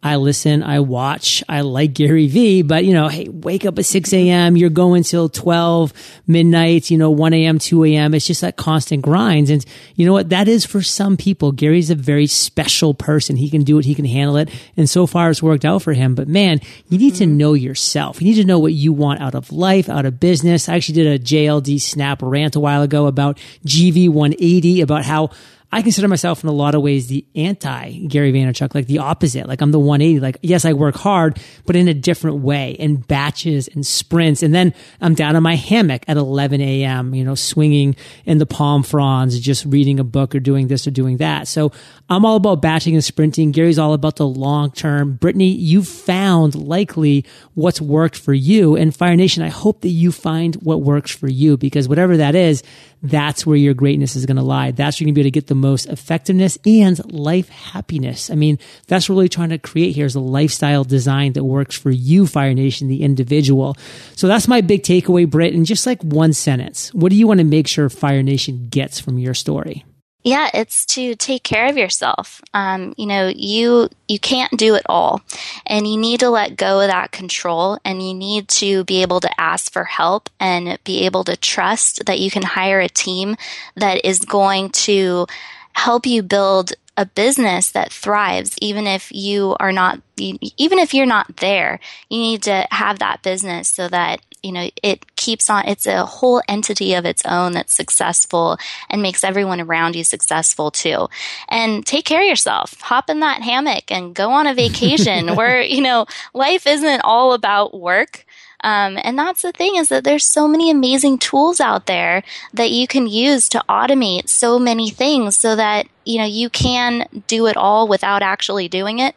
I 0.00 0.14
listen, 0.14 0.62
I 0.62 0.78
watch, 0.78 1.42
I 1.48 1.62
like 1.62 1.92
Gary 1.92 2.28
Vee, 2.28 2.62
but 2.62 2.84
you 2.84 2.92
know, 2.92 3.08
hey, 3.08 3.28
wake 3.28 3.64
up 3.64 3.80
at 3.80 3.84
6 3.84 4.12
a.m., 4.12 4.56
you're 4.56 4.70
going 4.70 5.02
till 5.02 5.28
12 5.28 5.92
midnight, 6.28 6.88
you 6.88 6.96
know, 6.96 7.10
1 7.10 7.32
a.m., 7.34 7.58
2 7.58 7.84
a.m. 7.84 8.14
It's 8.14 8.26
just 8.26 8.42
that 8.42 8.56
constant 8.56 9.02
grind. 9.02 9.50
And 9.50 9.64
you 9.96 10.06
know 10.06 10.12
what? 10.12 10.28
That 10.28 10.46
is 10.46 10.64
for 10.64 10.82
some 10.82 11.16
people. 11.16 11.50
Gary's 11.50 11.90
a 11.90 11.96
very 11.96 12.28
special 12.28 12.94
person. 12.94 13.34
He 13.34 13.50
can 13.50 13.64
do 13.64 13.78
it. 13.80 13.84
He 13.86 13.96
can 13.96 14.04
handle 14.04 14.36
it. 14.36 14.50
And 14.76 14.88
so 14.88 15.04
far 15.08 15.30
it's 15.30 15.42
worked 15.42 15.64
out 15.64 15.82
for 15.82 15.94
him. 15.94 16.14
But 16.14 16.28
man, 16.28 16.60
you 16.88 16.98
need 16.98 17.16
to 17.16 17.26
know 17.26 17.54
yourself. 17.54 18.22
You 18.22 18.28
need 18.28 18.40
to 18.40 18.46
know 18.46 18.60
what 18.60 18.74
you 18.74 18.92
want 18.92 19.20
out 19.20 19.34
of 19.34 19.50
life, 19.50 19.88
out 19.88 20.06
of 20.06 20.20
business. 20.20 20.68
I 20.68 20.76
actually 20.76 20.94
did 20.94 21.06
a 21.08 21.18
JLD 21.18 21.80
snap 21.80 22.22
rant 22.22 22.54
a 22.54 22.60
while 22.60 22.82
ago 22.82 23.06
about 23.06 23.38
GV 23.66 24.10
180, 24.10 24.80
about 24.80 25.04
how 25.04 25.30
I 25.70 25.82
consider 25.82 26.08
myself 26.08 26.42
in 26.42 26.48
a 26.48 26.52
lot 26.52 26.74
of 26.74 26.80
ways 26.80 27.08
the 27.08 27.26
anti 27.34 27.98
Gary 28.06 28.32
Vaynerchuk, 28.32 28.74
like 28.74 28.86
the 28.86 29.00
opposite. 29.00 29.46
Like 29.46 29.60
I'm 29.60 29.70
the 29.70 29.78
180. 29.78 30.18
Like, 30.18 30.38
yes, 30.40 30.64
I 30.64 30.72
work 30.72 30.94
hard, 30.94 31.38
but 31.66 31.76
in 31.76 31.88
a 31.88 31.94
different 31.94 32.38
way 32.38 32.70
in 32.70 32.96
batches 32.96 33.68
and 33.68 33.86
sprints. 33.86 34.42
And 34.42 34.54
then 34.54 34.72
I'm 35.02 35.14
down 35.14 35.36
in 35.36 35.42
my 35.42 35.56
hammock 35.56 36.04
at 36.08 36.16
11 36.16 36.62
a.m., 36.62 37.14
you 37.14 37.22
know, 37.22 37.34
swinging 37.34 37.96
in 38.24 38.38
the 38.38 38.46
palm 38.46 38.82
fronds, 38.82 39.38
just 39.38 39.66
reading 39.66 40.00
a 40.00 40.04
book 40.04 40.34
or 40.34 40.40
doing 40.40 40.68
this 40.68 40.86
or 40.86 40.90
doing 40.90 41.18
that. 41.18 41.48
So 41.48 41.70
I'm 42.08 42.24
all 42.24 42.36
about 42.36 42.62
batching 42.62 42.94
and 42.94 43.04
sprinting. 43.04 43.52
Gary's 43.52 43.78
all 43.78 43.92
about 43.92 44.16
the 44.16 44.26
long 44.26 44.70
term. 44.70 45.16
Brittany, 45.16 45.48
you've 45.48 45.88
found 45.88 46.54
likely 46.54 47.26
what's 47.52 47.80
worked 47.80 48.16
for 48.16 48.32
you. 48.32 48.74
And 48.74 48.96
Fire 48.96 49.16
Nation, 49.16 49.42
I 49.42 49.48
hope 49.48 49.82
that 49.82 49.90
you 49.90 50.12
find 50.12 50.54
what 50.56 50.80
works 50.80 51.10
for 51.10 51.28
you 51.28 51.58
because 51.58 51.88
whatever 51.88 52.16
that 52.16 52.34
is, 52.34 52.62
that's 53.02 53.46
where 53.46 53.56
your 53.56 53.74
greatness 53.74 54.16
is 54.16 54.26
going 54.26 54.38
to 54.38 54.42
lie. 54.42 54.70
That's 54.70 54.98
where 54.98 55.04
you're 55.04 55.08
going 55.08 55.14
to 55.14 55.16
be 55.16 55.20
able 55.22 55.26
to 55.26 55.40
get 55.40 55.46
the 55.46 55.54
most 55.58 55.86
effectiveness 55.86 56.58
and 56.64 57.12
life 57.12 57.48
happiness. 57.48 58.30
I 58.30 58.34
mean, 58.34 58.58
that's 58.86 59.08
really 59.10 59.28
trying 59.28 59.50
to 59.50 59.58
create 59.58 59.94
here 59.94 60.06
is 60.06 60.14
a 60.14 60.20
lifestyle 60.20 60.84
design 60.84 61.32
that 61.34 61.44
works 61.44 61.76
for 61.76 61.90
you, 61.90 62.26
Fire 62.26 62.54
Nation, 62.54 62.88
the 62.88 63.02
individual. 63.02 63.76
So 64.16 64.28
that's 64.28 64.48
my 64.48 64.60
big 64.60 64.82
takeaway, 64.82 65.28
Britt. 65.28 65.54
And 65.54 65.66
just 65.66 65.86
like 65.86 66.02
one 66.02 66.32
sentence, 66.32 66.92
what 66.94 67.10
do 67.10 67.16
you 67.16 67.26
want 67.26 67.38
to 67.38 67.44
make 67.44 67.66
sure 67.66 67.88
Fire 67.88 68.22
Nation 68.22 68.68
gets 68.68 69.00
from 69.00 69.18
your 69.18 69.34
story? 69.34 69.84
Yeah, 70.24 70.50
it's 70.52 70.84
to 70.86 71.14
take 71.14 71.44
care 71.44 71.66
of 71.68 71.76
yourself. 71.78 72.42
Um, 72.52 72.92
you 72.98 73.06
know, 73.06 73.28
you 73.34 73.88
you 74.08 74.18
can't 74.18 74.58
do 74.58 74.74
it 74.74 74.82
all, 74.86 75.22
and 75.64 75.86
you 75.86 75.96
need 75.96 76.20
to 76.20 76.28
let 76.28 76.56
go 76.56 76.80
of 76.80 76.88
that 76.88 77.12
control, 77.12 77.78
and 77.84 78.02
you 78.02 78.12
need 78.14 78.48
to 78.48 78.84
be 78.84 79.00
able 79.02 79.20
to 79.20 79.40
ask 79.40 79.72
for 79.72 79.84
help 79.84 80.28
and 80.40 80.78
be 80.84 81.06
able 81.06 81.24
to 81.24 81.36
trust 81.36 82.04
that 82.06 82.18
you 82.18 82.30
can 82.30 82.42
hire 82.42 82.80
a 82.80 82.88
team 82.88 83.36
that 83.76 84.04
is 84.04 84.18
going 84.18 84.70
to 84.70 85.26
help 85.72 86.04
you 86.04 86.22
build 86.22 86.72
a 86.96 87.06
business 87.06 87.70
that 87.70 87.92
thrives 87.92 88.56
even 88.60 88.84
if 88.84 89.12
you 89.12 89.54
are 89.60 89.70
not 89.70 90.00
even 90.16 90.80
if 90.80 90.92
you're 90.92 91.06
not 91.06 91.36
there 91.36 91.78
you 92.10 92.18
need 92.18 92.42
to 92.42 92.66
have 92.72 92.98
that 92.98 93.22
business 93.22 93.68
so 93.68 93.86
that 93.86 94.20
you 94.42 94.52
know, 94.52 94.70
it 94.82 95.16
keeps 95.16 95.50
on, 95.50 95.66
it's 95.66 95.86
a 95.86 96.06
whole 96.06 96.42
entity 96.48 96.94
of 96.94 97.04
its 97.04 97.22
own 97.26 97.52
that's 97.52 97.74
successful 97.74 98.58
and 98.88 99.02
makes 99.02 99.24
everyone 99.24 99.60
around 99.60 99.96
you 99.96 100.04
successful 100.04 100.70
too. 100.70 101.08
And 101.48 101.84
take 101.84 102.04
care 102.04 102.22
of 102.22 102.28
yourself. 102.28 102.80
Hop 102.82 103.10
in 103.10 103.20
that 103.20 103.42
hammock 103.42 103.90
and 103.90 104.14
go 104.14 104.30
on 104.30 104.46
a 104.46 104.54
vacation 104.54 105.34
where, 105.36 105.60
you 105.60 105.82
know, 105.82 106.06
life 106.34 106.66
isn't 106.66 107.00
all 107.02 107.32
about 107.32 107.78
work. 107.78 108.24
Um, 108.64 108.98
and 109.02 109.18
that's 109.18 109.42
the 109.42 109.52
thing 109.52 109.76
is 109.76 109.88
that 109.88 110.04
there's 110.04 110.24
so 110.24 110.48
many 110.48 110.70
amazing 110.70 111.18
tools 111.18 111.60
out 111.60 111.86
there 111.86 112.24
that 112.54 112.70
you 112.70 112.88
can 112.88 113.06
use 113.06 113.48
to 113.50 113.62
automate 113.68 114.28
so 114.28 114.58
many 114.58 114.90
things 114.90 115.36
so 115.36 115.54
that 115.54 115.86
you 116.04 116.18
know 116.18 116.24
you 116.24 116.50
can 116.50 117.06
do 117.26 117.46
it 117.46 117.56
all 117.56 117.86
without 117.86 118.22
actually 118.22 118.68
doing 118.68 118.98
it. 118.98 119.14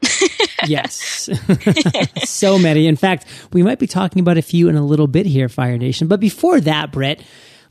yes, 0.68 1.30
so 2.24 2.60
many. 2.60 2.86
In 2.86 2.96
fact, 2.96 3.26
we 3.52 3.64
might 3.64 3.80
be 3.80 3.88
talking 3.88 4.20
about 4.20 4.38
a 4.38 4.44
few 4.44 4.70
in 4.70 4.76
a 4.76 4.86
little 4.86 5.08
bit 5.08 5.26
here, 5.26 5.50
Fire 5.50 5.78
Nation. 5.78 6.08
But 6.08 6.20
before 6.20 6.60
that, 6.62 6.92
Britt, 6.92 7.24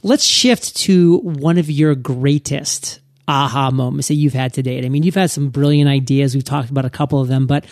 let's 0.03 0.25
shift 0.25 0.77
to 0.79 1.19
one 1.19 1.59
of 1.59 1.71
your 1.71 1.95
greatest 1.95 3.01
aha 3.29 3.71
moments 3.71 4.09
that 4.09 4.15
you've 4.15 4.33
had 4.33 4.55
to 4.55 4.63
date. 4.63 4.85
I 4.85 4.89
mean, 4.89 5.05
you've 5.05 5.15
had 5.15 5.31
some 5.31 5.51
brilliant 5.51 5.89
ideas. 5.89 6.35
We've 6.35 6.43
talked 6.43 6.69
about 6.69 6.85
a 6.85 6.91
couple 6.91 7.21
of 7.21 7.29
them, 7.29 7.47
but 7.47 7.65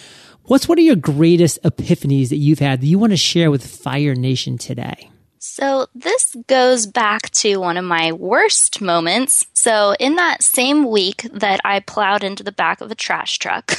What's 0.49 0.67
one 0.67 0.79
of 0.79 0.85
your 0.85 0.97
greatest 0.97 1.63
epiphanies 1.63 2.31
that 2.31 2.39
you've 2.39 2.59
had 2.59 2.81
that 2.81 2.87
you 2.87 2.99
want 2.99 3.13
to 3.13 3.19
share 3.19 3.51
with 3.51 3.67
Fire 3.67 4.15
Nation 4.15 4.57
today? 4.57 5.11
So, 5.39 5.89
this 5.95 6.35
goes 6.47 6.87
back 6.87 7.29
to 7.33 7.59
one 7.59 7.77
of 7.77 7.85
my 7.85 8.13
worst 8.13 8.81
moments. 8.81 9.47
So, 9.53 9.95
in 10.01 10.17
that 10.17 10.43
same 10.43 10.89
week 10.89 11.27
that 11.35 11.61
I 11.67 11.81
plowed 11.81 12.25
into 12.25 12.43
the 12.43 12.51
back 12.51 12.81
of 12.81 12.91
a 12.91 12.95
trash 12.95 13.39
truck, 13.39 13.75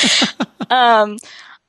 um, 0.70 1.18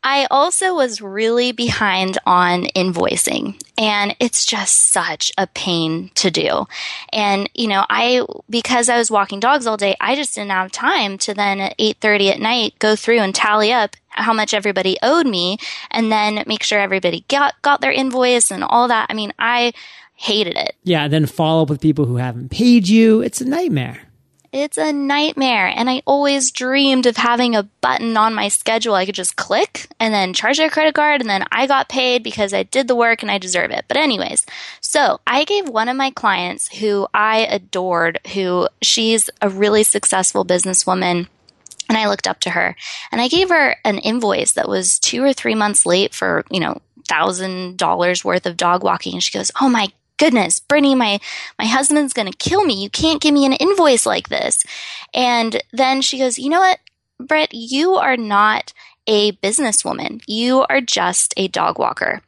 I 0.04 0.28
also 0.32 0.76
was 0.76 1.02
really 1.02 1.52
behind 1.52 2.18
on 2.26 2.66
invoicing 2.76 3.62
and 3.78 4.16
it's 4.20 4.46
just 4.46 4.92
such 4.92 5.32
a 5.38 5.48
pain 5.48 6.12
to 6.16 6.32
do. 6.32 6.68
And, 7.12 7.50
you 7.54 7.68
know, 7.68 7.86
I, 7.90 8.26
because 8.50 8.88
I 8.88 8.98
was 8.98 9.12
walking 9.12 9.42
dogs 9.42 9.68
all 9.68 9.76
day, 9.76 9.98
I 10.00 10.16
just 10.16 10.36
didn't 10.36 10.52
have 10.52 10.72
time 10.72 11.18
to 11.20 11.34
then 11.34 11.60
at 11.60 11.78
8.30 11.78 12.32
at 12.32 12.40
night 12.40 12.80
go 12.80 12.96
through 12.96 13.20
and 13.20 13.36
tally 13.36 13.74
up 13.74 13.98
how 14.20 14.34
much 14.34 14.54
everybody 14.54 14.98
owed 15.02 15.28
me 15.28 15.58
and 15.92 16.12
then 16.12 16.44
make 16.48 16.64
sure 16.64 16.80
everybody 16.80 17.26
got, 17.28 17.60
got 17.62 17.82
their 17.82 17.92
invoice 17.92 18.52
and 18.52 18.64
all 18.64 18.88
that. 18.88 19.08
I 19.10 19.14
mean, 19.14 19.34
I 19.40 19.74
hated 20.16 20.58
it. 20.58 20.76
Yeah. 20.84 21.08
Then 21.08 21.26
follow 21.26 21.64
up 21.64 21.70
with 21.70 21.82
people 21.82 22.06
who 22.06 22.18
haven't 22.18 22.50
paid 22.50 22.88
you. 22.88 23.22
It's 23.22 23.42
a 23.42 23.46
nightmare. 23.46 24.02
It's 24.52 24.78
a 24.78 24.92
nightmare. 24.92 25.68
And 25.68 25.90
I 25.90 26.02
always 26.06 26.52
dreamed 26.52 27.06
of 27.06 27.18
having 27.18 27.56
a 27.56 27.64
button 27.82 28.18
on 28.18 28.34
my 28.34 28.48
schedule 28.48 28.96
I 28.96 29.06
could 29.06 29.16
just 29.16 29.36
click 29.36 29.88
and 30.00 30.14
then 30.14 30.34
charge 30.34 30.58
their 30.58 30.70
credit 30.70 30.96
card 30.96 31.22
and 31.22 31.30
then 31.30 31.46
I 31.52 31.68
got 31.68 31.88
paid 31.88 32.24
because 32.24 32.54
I 32.54 32.64
did 32.64 32.88
the 32.88 32.96
work 32.96 33.22
and 33.22 33.32
I 33.32 33.38
deserve 33.38 33.72
it. 33.72 33.86
But 33.88 33.98
anyways, 33.98 34.46
so 34.82 35.20
I 35.28 35.44
gave 35.44 35.70
one 35.70 35.88
of 35.88 35.98
my 35.98 36.10
clients 36.10 36.68
who 36.80 37.08
I 37.14 37.40
adored, 37.46 38.20
who 38.34 38.68
she's 38.82 39.30
a 39.42 39.50
really 39.50 39.84
successful 39.84 40.46
businesswoman. 40.46 41.28
And 41.90 41.98
I 41.98 42.08
looked 42.08 42.28
up 42.28 42.40
to 42.42 42.52
her 42.52 42.76
and 43.12 43.20
I 43.20 43.28
gave 43.28 43.50
her 43.50 43.76
an 43.84 43.98
invoice 43.98 44.54
that 44.54 44.70
was 44.70 45.00
two 45.00 45.24
or 45.24 45.34
three 45.34 45.56
months 45.56 45.86
late 45.86 46.14
for, 46.14 46.46
you 46.50 46.60
know, 46.60 46.80
thousand 47.08 47.78
dollars 47.78 48.24
worth 48.24 48.46
of 48.46 48.56
dog 48.56 48.84
walking. 48.84 49.14
And 49.14 49.24
she 49.24 49.38
goes, 49.38 49.52
Oh 49.60 49.68
my 49.68 49.88
goodness, 50.18 50.60
Brittany, 50.60 50.94
my, 50.94 51.20
my 51.58 51.66
husband's 51.66 52.14
going 52.14 52.32
to 52.32 52.38
kill 52.38 52.64
me. 52.64 52.76
You 52.76 52.90
can't 52.90 53.22
give 53.22 53.34
me 53.34 53.46
an 53.46 53.54
invoice 53.54 54.06
like 54.06 54.30
this. 54.30 54.64
And 55.14 55.64
then 55.74 56.02
she 56.02 56.20
goes, 56.20 56.38
you 56.38 56.50
know 56.50 56.60
what, 56.60 56.80
Britt, 57.20 57.54
you 57.54 57.96
are 57.96 58.18
not 58.18 58.74
a 59.08 59.32
businesswoman. 59.34 60.22
You 60.28 60.66
are 60.70 60.82
just 60.82 61.34
a 61.38 61.48
dog 61.48 61.80
walker. 61.80 62.22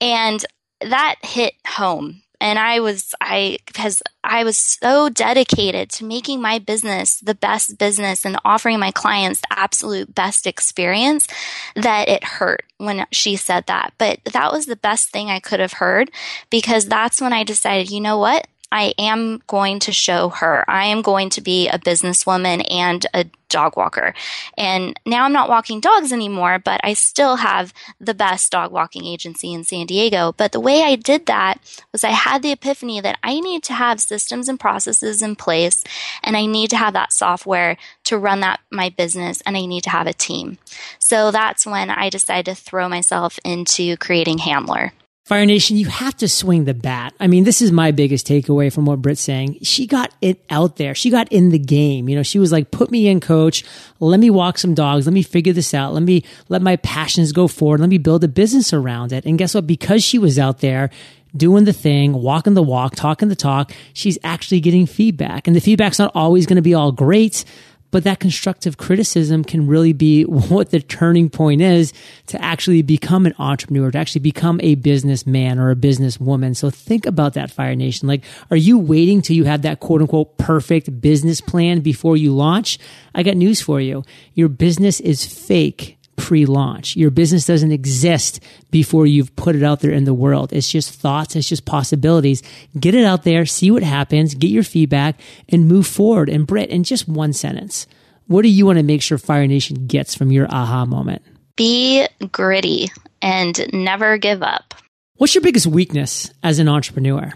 And 0.00 0.44
that 0.80 1.16
hit 1.22 1.54
home 1.66 2.22
and 2.40 2.58
I 2.58 2.80
was 2.80 3.14
I 3.20 3.58
because 3.66 4.02
I 4.22 4.44
was 4.44 4.56
so 4.56 5.08
dedicated 5.08 5.90
to 5.90 6.04
making 6.04 6.40
my 6.40 6.58
business 6.58 7.18
the 7.20 7.34
best 7.34 7.78
business 7.78 8.24
and 8.24 8.38
offering 8.44 8.78
my 8.78 8.90
clients 8.90 9.40
the 9.40 9.58
absolute 9.58 10.14
best 10.14 10.46
experience 10.46 11.26
that 11.74 12.08
it 12.08 12.24
hurt 12.24 12.64
when 12.78 13.06
she 13.10 13.36
said 13.36 13.66
that. 13.66 13.92
But 13.98 14.20
that 14.32 14.52
was 14.52 14.66
the 14.66 14.76
best 14.76 15.10
thing 15.10 15.30
I 15.30 15.40
could 15.40 15.60
have 15.60 15.74
heard 15.74 16.10
because 16.50 16.86
that's 16.86 17.20
when 17.20 17.32
I 17.32 17.44
decided, 17.44 17.90
you 17.90 18.00
know 18.00 18.18
what? 18.18 18.46
I 18.70 18.94
am 18.98 19.42
going 19.46 19.78
to 19.80 19.92
show 19.92 20.28
her. 20.28 20.64
I 20.68 20.86
am 20.86 21.02
going 21.02 21.30
to 21.30 21.40
be 21.40 21.68
a 21.68 21.78
businesswoman 21.78 22.66
and 22.70 23.06
a 23.14 23.26
dog 23.48 23.76
walker. 23.76 24.14
And 24.56 24.98
now 25.06 25.24
I'm 25.24 25.32
not 25.32 25.48
walking 25.48 25.80
dogs 25.80 26.12
anymore, 26.12 26.58
but 26.58 26.80
I 26.84 26.92
still 26.92 27.36
have 27.36 27.72
the 27.98 28.14
best 28.14 28.52
dog 28.52 28.70
walking 28.70 29.06
agency 29.06 29.52
in 29.52 29.64
San 29.64 29.86
Diego. 29.86 30.34
But 30.36 30.52
the 30.52 30.60
way 30.60 30.82
I 30.82 30.96
did 30.96 31.26
that 31.26 31.58
was 31.92 32.04
I 32.04 32.10
had 32.10 32.42
the 32.42 32.52
epiphany 32.52 33.00
that 33.00 33.18
I 33.22 33.40
need 33.40 33.62
to 33.64 33.72
have 33.72 34.00
systems 34.00 34.48
and 34.48 34.60
processes 34.60 35.22
in 35.22 35.36
place 35.36 35.82
and 36.22 36.36
I 36.36 36.46
need 36.46 36.70
to 36.70 36.76
have 36.76 36.92
that 36.92 37.12
software 37.12 37.76
to 38.04 38.18
run 38.18 38.40
that 38.40 38.60
my 38.70 38.90
business 38.90 39.40
and 39.46 39.56
I 39.56 39.64
need 39.64 39.84
to 39.84 39.90
have 39.90 40.06
a 40.06 40.12
team. 40.12 40.58
So 40.98 41.30
that's 41.30 41.66
when 41.66 41.90
I 41.90 42.10
decided 42.10 42.54
to 42.54 42.62
throw 42.62 42.88
myself 42.88 43.38
into 43.44 43.96
creating 43.96 44.38
Handlr. 44.38 44.92
Fire 45.28 45.44
Nation, 45.44 45.76
you 45.76 45.84
have 45.88 46.16
to 46.16 46.26
swing 46.26 46.64
the 46.64 46.72
bat. 46.72 47.12
I 47.20 47.26
mean, 47.26 47.44
this 47.44 47.60
is 47.60 47.70
my 47.70 47.90
biggest 47.90 48.26
takeaway 48.26 48.72
from 48.72 48.86
what 48.86 49.02
Britt's 49.02 49.20
saying. 49.20 49.58
She 49.60 49.86
got 49.86 50.10
it 50.22 50.42
out 50.48 50.76
there. 50.76 50.94
She 50.94 51.10
got 51.10 51.30
in 51.30 51.50
the 51.50 51.58
game. 51.58 52.08
You 52.08 52.16
know, 52.16 52.22
she 52.22 52.38
was 52.38 52.50
like, 52.50 52.70
put 52.70 52.90
me 52.90 53.08
in, 53.08 53.20
coach. 53.20 53.62
Let 54.00 54.20
me 54.20 54.30
walk 54.30 54.56
some 54.56 54.72
dogs. 54.72 55.06
Let 55.06 55.12
me 55.12 55.22
figure 55.22 55.52
this 55.52 55.74
out. 55.74 55.92
Let 55.92 56.02
me 56.02 56.24
let 56.48 56.62
my 56.62 56.76
passions 56.76 57.32
go 57.32 57.46
forward. 57.46 57.80
Let 57.80 57.90
me 57.90 57.98
build 57.98 58.24
a 58.24 58.28
business 58.28 58.72
around 58.72 59.12
it. 59.12 59.26
And 59.26 59.36
guess 59.36 59.54
what? 59.54 59.66
Because 59.66 60.02
she 60.02 60.18
was 60.18 60.38
out 60.38 60.60
there, 60.60 60.88
doing 61.36 61.64
the 61.64 61.74
thing, 61.74 62.14
walking 62.14 62.54
the 62.54 62.62
walk, 62.62 62.96
talking 62.96 63.28
the 63.28 63.36
talk, 63.36 63.72
she's 63.92 64.16
actually 64.24 64.60
getting 64.60 64.86
feedback. 64.86 65.46
And 65.46 65.54
the 65.54 65.60
feedback's 65.60 65.98
not 65.98 66.12
always 66.14 66.46
going 66.46 66.56
to 66.56 66.62
be 66.62 66.72
all 66.72 66.90
great, 66.90 67.44
but 67.90 68.04
that 68.04 68.20
constructive 68.20 68.76
criticism 68.76 69.44
can 69.44 69.66
really 69.66 69.92
be 69.92 70.22
what 70.24 70.70
the 70.70 70.80
turning 70.80 71.30
point 71.30 71.60
is 71.60 71.92
to 72.26 72.42
actually 72.42 72.82
become 72.82 73.26
an 73.26 73.34
entrepreneur, 73.38 73.90
to 73.90 73.98
actually 73.98 74.20
become 74.20 74.60
a 74.62 74.74
businessman 74.76 75.58
or 75.58 75.70
a 75.70 75.76
businesswoman. 75.76 76.56
So 76.56 76.70
think 76.70 77.06
about 77.06 77.34
that, 77.34 77.50
Fire 77.50 77.74
Nation. 77.74 78.08
Like, 78.08 78.24
are 78.50 78.56
you 78.56 78.78
waiting 78.78 79.22
till 79.22 79.36
you 79.36 79.44
have 79.44 79.62
that 79.62 79.80
quote 79.80 80.00
unquote 80.00 80.38
perfect 80.38 81.00
business 81.00 81.40
plan 81.40 81.80
before 81.80 82.16
you 82.16 82.34
launch? 82.34 82.78
I 83.14 83.22
got 83.22 83.36
news 83.36 83.60
for 83.60 83.80
you. 83.80 84.04
Your 84.34 84.48
business 84.48 85.00
is 85.00 85.26
fake 85.26 85.97
pre 86.18 86.44
launch. 86.44 86.96
Your 86.96 87.10
business 87.10 87.46
doesn't 87.46 87.72
exist 87.72 88.42
before 88.70 89.06
you've 89.06 89.34
put 89.36 89.56
it 89.56 89.62
out 89.62 89.80
there 89.80 89.92
in 89.92 90.04
the 90.04 90.12
world. 90.12 90.52
It's 90.52 90.70
just 90.70 90.92
thoughts, 90.92 91.34
it's 91.34 91.48
just 91.48 91.64
possibilities. 91.64 92.42
Get 92.78 92.94
it 92.94 93.04
out 93.04 93.22
there, 93.22 93.46
see 93.46 93.70
what 93.70 93.82
happens, 93.82 94.34
get 94.34 94.50
your 94.50 94.64
feedback, 94.64 95.18
and 95.48 95.68
move 95.68 95.86
forward. 95.86 96.28
And 96.28 96.46
Britt, 96.46 96.68
in 96.68 96.84
just 96.84 97.08
one 97.08 97.32
sentence, 97.32 97.86
what 98.26 98.42
do 98.42 98.48
you 98.48 98.66
want 98.66 98.78
to 98.78 98.82
make 98.82 99.00
sure 99.00 99.16
Fire 99.16 99.46
Nation 99.46 99.86
gets 99.86 100.14
from 100.14 100.30
your 100.30 100.46
aha 100.52 100.84
moment? 100.84 101.22
Be 101.56 102.06
gritty 102.30 102.88
and 103.22 103.58
never 103.72 104.18
give 104.18 104.42
up. 104.42 104.74
What's 105.16 105.34
your 105.34 105.42
biggest 105.42 105.66
weakness 105.66 106.30
as 106.42 106.58
an 106.58 106.68
entrepreneur? 106.68 107.32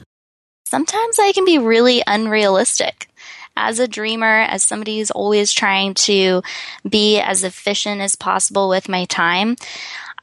Sometimes 0.66 1.18
I 1.18 1.32
can 1.32 1.44
be 1.44 1.58
really 1.58 2.02
unrealistic 2.06 3.08
as 3.56 3.78
a 3.78 3.88
dreamer, 3.88 4.42
as 4.42 4.62
somebody 4.62 4.98
who's 4.98 5.10
always 5.10 5.52
trying 5.52 5.94
to 5.94 6.42
be 6.88 7.20
as 7.20 7.44
efficient 7.44 8.00
as 8.00 8.16
possible 8.16 8.68
with 8.68 8.88
my 8.88 9.04
time, 9.06 9.56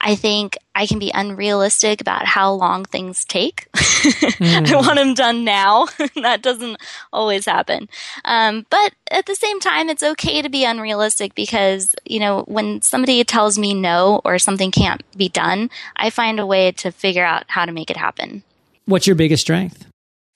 I 0.02 0.16
think 0.16 0.58
I 0.76 0.86
can 0.88 0.98
be 0.98 1.12
unrealistic 1.14 2.00
about 2.00 2.26
how 2.26 2.54
long 2.54 2.86
things 2.86 3.26
take. 3.26 3.68
Mm. 3.74 4.72
I 4.72 4.76
want 4.76 4.96
them 4.96 5.14
done 5.14 5.44
now. 5.44 5.88
that 6.22 6.42
doesn't 6.42 6.78
always 7.12 7.46
happen. 7.46 7.90
Um, 8.24 8.66
but 8.70 8.94
at 9.12 9.26
the 9.26 9.36
same 9.36 9.60
time, 9.60 9.90
it's 9.90 10.04
okay 10.04 10.42
to 10.42 10.50
be 10.50 10.64
unrealistic 10.64 11.36
because, 11.36 11.96
you 12.06 12.20
know, 12.20 12.44
when 12.48 12.82
somebody 12.82 13.22
tells 13.26 13.60
me 13.60 13.74
no 13.74 14.22
or 14.24 14.40
something 14.40 14.72
can't 14.72 15.04
be 15.18 15.28
done, 15.28 15.70
I 15.98 16.10
find 16.10 16.40
a 16.40 16.46
way 16.46 16.72
to 16.74 16.92
figure 16.92 17.26
out 17.26 17.44
how 17.48 17.66
to 17.66 17.74
make 17.74 17.92
it 17.92 17.98
happen. 17.98 18.44
What's 18.86 19.06
your 19.06 19.18
biggest 19.18 19.42
strength? 19.42 19.89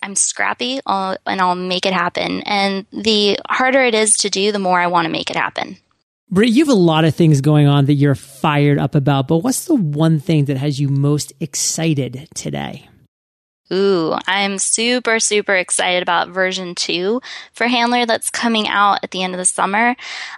I'm 0.03 0.15
scrappy 0.15 0.81
I'll, 0.86 1.17
and 1.25 1.41
I'll 1.41 1.55
make 1.55 1.86
it 1.86 1.93
happen. 1.93 2.41
And 2.41 2.86
the 2.91 3.39
harder 3.50 3.81
it 3.81 3.95
is 3.95 4.17
to 4.17 4.29
do, 4.29 4.51
the 4.51 4.60
more 4.60 4.79
I 4.79 4.88
want 4.88 5.05
to 5.05 5.12
make 5.12 5.29
it 5.29 5.36
happen. 5.38 5.77
Britt, 6.29 6.50
you 6.50 6.65
have 6.65 6.75
a 6.75 6.77
lot 6.77 7.05
of 7.05 7.15
things 7.15 7.41
going 7.41 7.67
on 7.67 7.86
that 7.86 7.93
you're 7.93 8.15
fired 8.15 8.79
up 8.79 8.95
about, 8.95 9.27
but 9.27 9.38
what's 9.38 9.65
the 9.65 9.75
one 9.75 10.19
thing 10.19 10.45
that 10.45 10.57
has 10.57 10.79
you 10.79 10.89
most 10.89 11.31
excited 11.39 12.27
today? 12.36 12.89
Ooh, 13.72 14.13
I'm 14.27 14.60
super, 14.60 15.19
super 15.19 15.55
excited 15.55 16.03
about 16.03 16.29
version 16.29 16.75
two 16.75 17.22
for 17.53 17.65
Handlr 17.65 18.05
that's 18.05 18.29
coming 18.29 18.67
out 18.67 19.00
at 19.03 19.12
the 19.12 19.24
end 19.24 19.33
of 19.33 19.38
the 19.38 19.45
summer. 19.45 19.95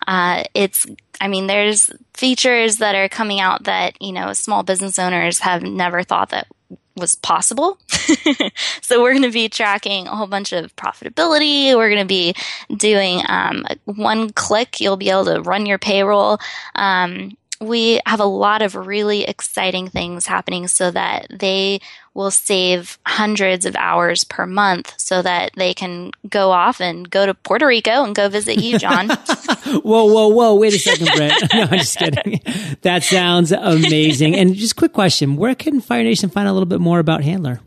Uh, 0.07 0.43
it's, 0.53 0.85
I 1.19 1.27
mean, 1.27 1.47
there's 1.47 1.89
features 2.13 2.77
that 2.77 2.95
are 2.95 3.09
coming 3.09 3.39
out 3.39 3.63
that, 3.63 4.01
you 4.01 4.11
know, 4.11 4.31
small 4.33 4.63
business 4.63 4.99
owners 4.99 5.39
have 5.39 5.63
never 5.63 6.03
thought 6.03 6.29
that 6.29 6.47
was 6.95 7.15
possible. 7.15 7.77
so 8.81 9.01
we're 9.01 9.13
going 9.13 9.23
to 9.23 9.31
be 9.31 9.49
tracking 9.49 10.07
a 10.07 10.15
whole 10.15 10.27
bunch 10.27 10.53
of 10.53 10.75
profitability. 10.75 11.75
We're 11.75 11.89
going 11.89 12.01
to 12.01 12.05
be 12.05 12.35
doing 12.75 13.21
um, 13.27 13.65
one 13.85 14.31
click. 14.31 14.79
You'll 14.79 14.97
be 14.97 15.09
able 15.09 15.25
to 15.25 15.41
run 15.41 15.65
your 15.65 15.77
payroll. 15.77 16.39
Um, 16.75 17.37
we 17.59 17.99
have 18.05 18.19
a 18.19 18.25
lot 18.25 18.61
of 18.61 18.75
really 18.75 19.23
exciting 19.23 19.87
things 19.87 20.25
happening 20.25 20.67
so 20.67 20.91
that 20.91 21.27
they 21.29 21.79
will 22.13 22.31
save 22.31 22.97
hundreds 23.05 23.65
of 23.65 23.75
hours 23.75 24.23
per 24.23 24.45
month 24.45 24.93
so 24.97 25.21
that 25.21 25.51
they 25.55 25.73
can 25.73 26.11
go 26.29 26.51
off 26.51 26.79
and 26.79 27.09
go 27.09 27.25
to 27.25 27.33
Puerto 27.33 27.67
Rico 27.67 28.03
and 28.03 28.15
go 28.15 28.29
visit 28.29 28.61
you, 28.61 28.79
John. 28.79 29.09
whoa, 29.65 30.05
whoa, 30.05 30.27
whoa. 30.29 30.55
Wait 30.55 30.73
a 30.73 30.79
second, 30.79 31.09
Britt. 31.15 31.33
no, 31.53 31.61
I'm 31.63 31.77
just 31.79 31.97
kidding. 31.97 32.41
That 32.81 33.03
sounds 33.03 33.51
amazing. 33.51 34.35
And 34.35 34.55
just 34.55 34.75
quick 34.75 34.93
question. 34.93 35.35
Where 35.35 35.55
can 35.55 35.81
Fire 35.81 36.03
Nation 36.03 36.29
find 36.29 36.47
a 36.47 36.53
little 36.53 36.65
bit 36.65 36.79
more 36.79 36.99
about 36.99 37.21
Handlr? 37.21 37.59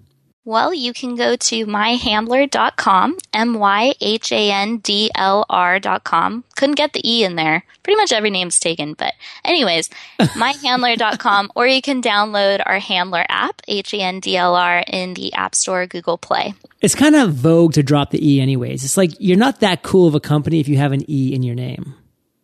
Well, 0.48 0.72
you 0.72 0.94
can 0.94 1.14
go 1.14 1.36
to 1.36 1.66
myhandlr.com, 1.66 3.18
M 3.34 3.58
Y 3.58 3.94
H 4.00 4.32
A 4.32 4.50
N 4.50 4.78
D 4.78 5.10
L 5.14 5.44
R.com. 5.50 6.42
Couldn't 6.56 6.76
get 6.76 6.94
the 6.94 7.06
E 7.06 7.22
in 7.22 7.36
there. 7.36 7.64
Pretty 7.82 7.98
much 7.98 8.14
every 8.14 8.30
name's 8.30 8.58
taken. 8.58 8.94
But, 8.94 9.12
anyways, 9.44 9.90
myhandlr.com, 10.18 11.52
or 11.54 11.66
you 11.66 11.82
can 11.82 12.00
download 12.00 12.62
our 12.64 12.80
Handlr 12.80 13.26
app, 13.28 13.60
H 13.68 13.92
A 13.92 13.98
N 13.98 14.20
D 14.20 14.38
L 14.38 14.54
R, 14.54 14.82
in 14.86 15.12
the 15.12 15.34
App 15.34 15.54
Store, 15.54 15.86
Google 15.86 16.16
Play. 16.16 16.54
It's 16.80 16.94
kind 16.94 17.14
of 17.14 17.34
vogue 17.34 17.74
to 17.74 17.82
drop 17.82 18.10
the 18.10 18.26
E, 18.26 18.40
anyways. 18.40 18.84
It's 18.84 18.96
like 18.96 19.10
you're 19.18 19.36
not 19.36 19.60
that 19.60 19.82
cool 19.82 20.08
of 20.08 20.14
a 20.14 20.20
company 20.20 20.60
if 20.60 20.68
you 20.68 20.78
have 20.78 20.92
an 20.92 21.04
E 21.10 21.34
in 21.34 21.42
your 21.42 21.56
name. 21.56 21.94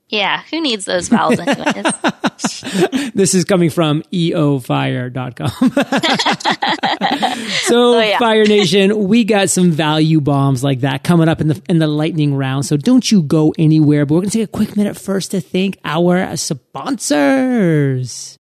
Yeah, 0.09 0.43
who 0.51 0.61
needs 0.61 0.85
those 0.85 1.09
vowels 1.09 1.39
anyways? 1.39 3.11
this 3.15 3.35
is 3.35 3.45
coming 3.45 3.71
from 3.71 4.03
eofire.com. 4.13 5.49
so, 7.69 7.95
oh, 7.95 8.01
yeah. 8.01 8.19
Fire 8.19 8.45
Nation, 8.45 9.09
we 9.09 9.25
got 9.25 9.51
some 9.51 9.71
value 9.71 10.21
bombs 10.21 10.63
like 10.63 10.81
that 10.81 11.05
coming 11.05 11.29
up 11.29 11.41
in 11.41 11.49
the 11.49 11.63
in 11.69 11.79
the 11.79 11.87
lightning 11.87 12.35
round. 12.35 12.67
So 12.67 12.77
don't 12.77 13.11
you 13.11 13.23
go 13.23 13.55
anywhere. 13.59 14.05
But 14.05 14.15
we're 14.15 14.21
going 14.21 14.31
to 14.31 14.39
take 14.39 14.49
a 14.49 14.53
quick 14.53 14.77
minute 14.77 14.97
first 14.97 15.31
to 15.31 15.41
thank 15.41 15.79
our 15.85 16.37
sponsors. 16.37 18.39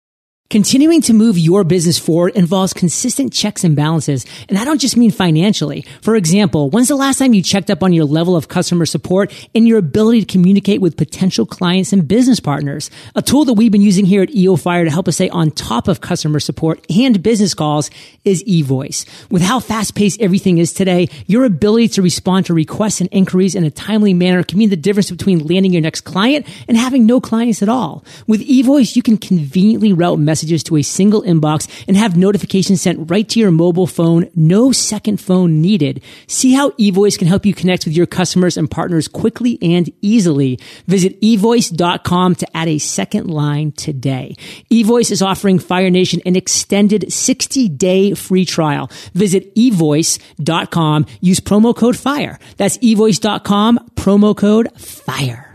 Continuing 0.51 1.01
to 1.03 1.13
move 1.13 1.39
your 1.39 1.63
business 1.63 1.97
forward 1.97 2.35
involves 2.35 2.73
consistent 2.73 3.33
checks 3.33 3.63
and 3.63 3.77
balances. 3.77 4.27
And 4.49 4.59
I 4.59 4.65
don't 4.65 4.81
just 4.81 4.97
mean 4.97 5.13
financially. 5.13 5.83
For 6.03 6.17
example, 6.17 6.71
when's 6.71 6.89
the 6.89 6.97
last 6.97 7.19
time 7.19 7.35
you 7.35 7.41
checked 7.41 7.71
up 7.71 7.85
on 7.85 7.93
your 7.93 8.05
level 8.05 8.35
of 8.35 8.49
customer 8.49 8.85
support 8.85 9.33
and 9.55 9.69
your 9.69 9.79
ability 9.79 10.23
to 10.23 10.27
communicate 10.27 10.81
with 10.81 10.97
potential 10.97 11.47
clients 11.47 11.93
and 11.93 12.09
business 12.09 12.41
partners? 12.41 12.91
A 13.15 13.23
tool 13.23 13.45
that 13.45 13.53
we've 13.53 13.71
been 13.71 13.81
using 13.81 14.05
here 14.05 14.23
at 14.23 14.35
EO 14.35 14.57
Fire 14.57 14.85
to 14.85 14.91
help 14.91 15.07
us 15.07 15.15
stay 15.15 15.29
on 15.29 15.53
top 15.53 15.87
of 15.87 16.01
customer 16.01 16.41
support 16.41 16.85
and 16.91 17.23
business 17.23 17.55
calls 17.55 17.89
is 18.25 18.43
eVoice. 18.43 19.07
With 19.31 19.43
how 19.43 19.61
fast 19.61 19.95
paced 19.95 20.21
everything 20.21 20.59
is 20.59 20.73
today, 20.73 21.11
your 21.27 21.45
ability 21.45 21.87
to 21.91 22.03
respond 22.03 22.47
to 22.47 22.55
requests 22.55 23.01
and 23.01 23.09
inquiries 23.13 23.55
in 23.55 23.63
a 23.63 23.71
timely 23.71 24.15
manner 24.15 24.43
can 24.43 24.59
mean 24.59 24.71
the 24.71 24.77
difference 24.77 25.13
between 25.13 25.47
landing 25.47 25.73
your 25.73 25.83
next 25.83 26.01
client 26.01 26.45
and 26.67 26.77
having 26.77 27.07
no 27.07 27.21
clients 27.21 27.63
at 27.63 27.69
all. 27.69 28.05
With 28.27 28.41
eVoice, 28.41 28.97
you 28.97 29.03
can 29.05 29.17
conveniently 29.17 29.93
route 29.93 30.19
messages 30.19 30.40
messages 30.41 30.65
to 30.65 30.77
a 30.77 30.83
single 30.83 31.23
inbox 31.23 31.69
and 31.87 31.97
have 31.99 32.17
notifications 32.17 32.81
sent 32.81 33.11
right 33.11 33.29
to 33.29 33.39
your 33.39 33.51
mobile 33.51 33.87
phone. 33.87 34.31
No 34.35 34.73
second 34.73 35.19
phone 35.19 35.61
needed. 35.61 36.03
See 36.29 36.55
how 36.55 36.71
eVoice 36.71 37.19
can 37.19 37.29
help 37.29 37.45
you 37.45 37.53
connect 37.53 37.85
with 37.85 37.95
your 37.95 38.07
customers 38.07 38.57
and 38.57 38.71
partners 38.71 39.07
quickly 39.07 39.59
and 39.61 39.93
easily. 40.01 40.59
Visit 40.87 41.21
evoice.com 41.21 42.35
to 42.37 42.57
add 42.57 42.69
a 42.69 42.79
second 42.79 43.29
line 43.29 43.73
today. 43.73 44.35
eVoice 44.73 45.11
is 45.11 45.21
offering 45.21 45.59
Fire 45.59 45.91
Nation 45.91 46.23
an 46.25 46.37
extended 46.37 47.13
60 47.13 47.69
day 47.69 48.15
free 48.15 48.47
trial. 48.47 48.91
Visit 49.13 49.55
evoice.com. 49.57 51.07
Use 51.21 51.41
promo 51.41 51.77
code 51.77 51.99
FIRE. 51.99 52.39
That's 52.57 52.79
evoice.com, 52.79 53.91
promo 53.95 54.35
code 54.35 54.69
FIRE. 54.81 55.50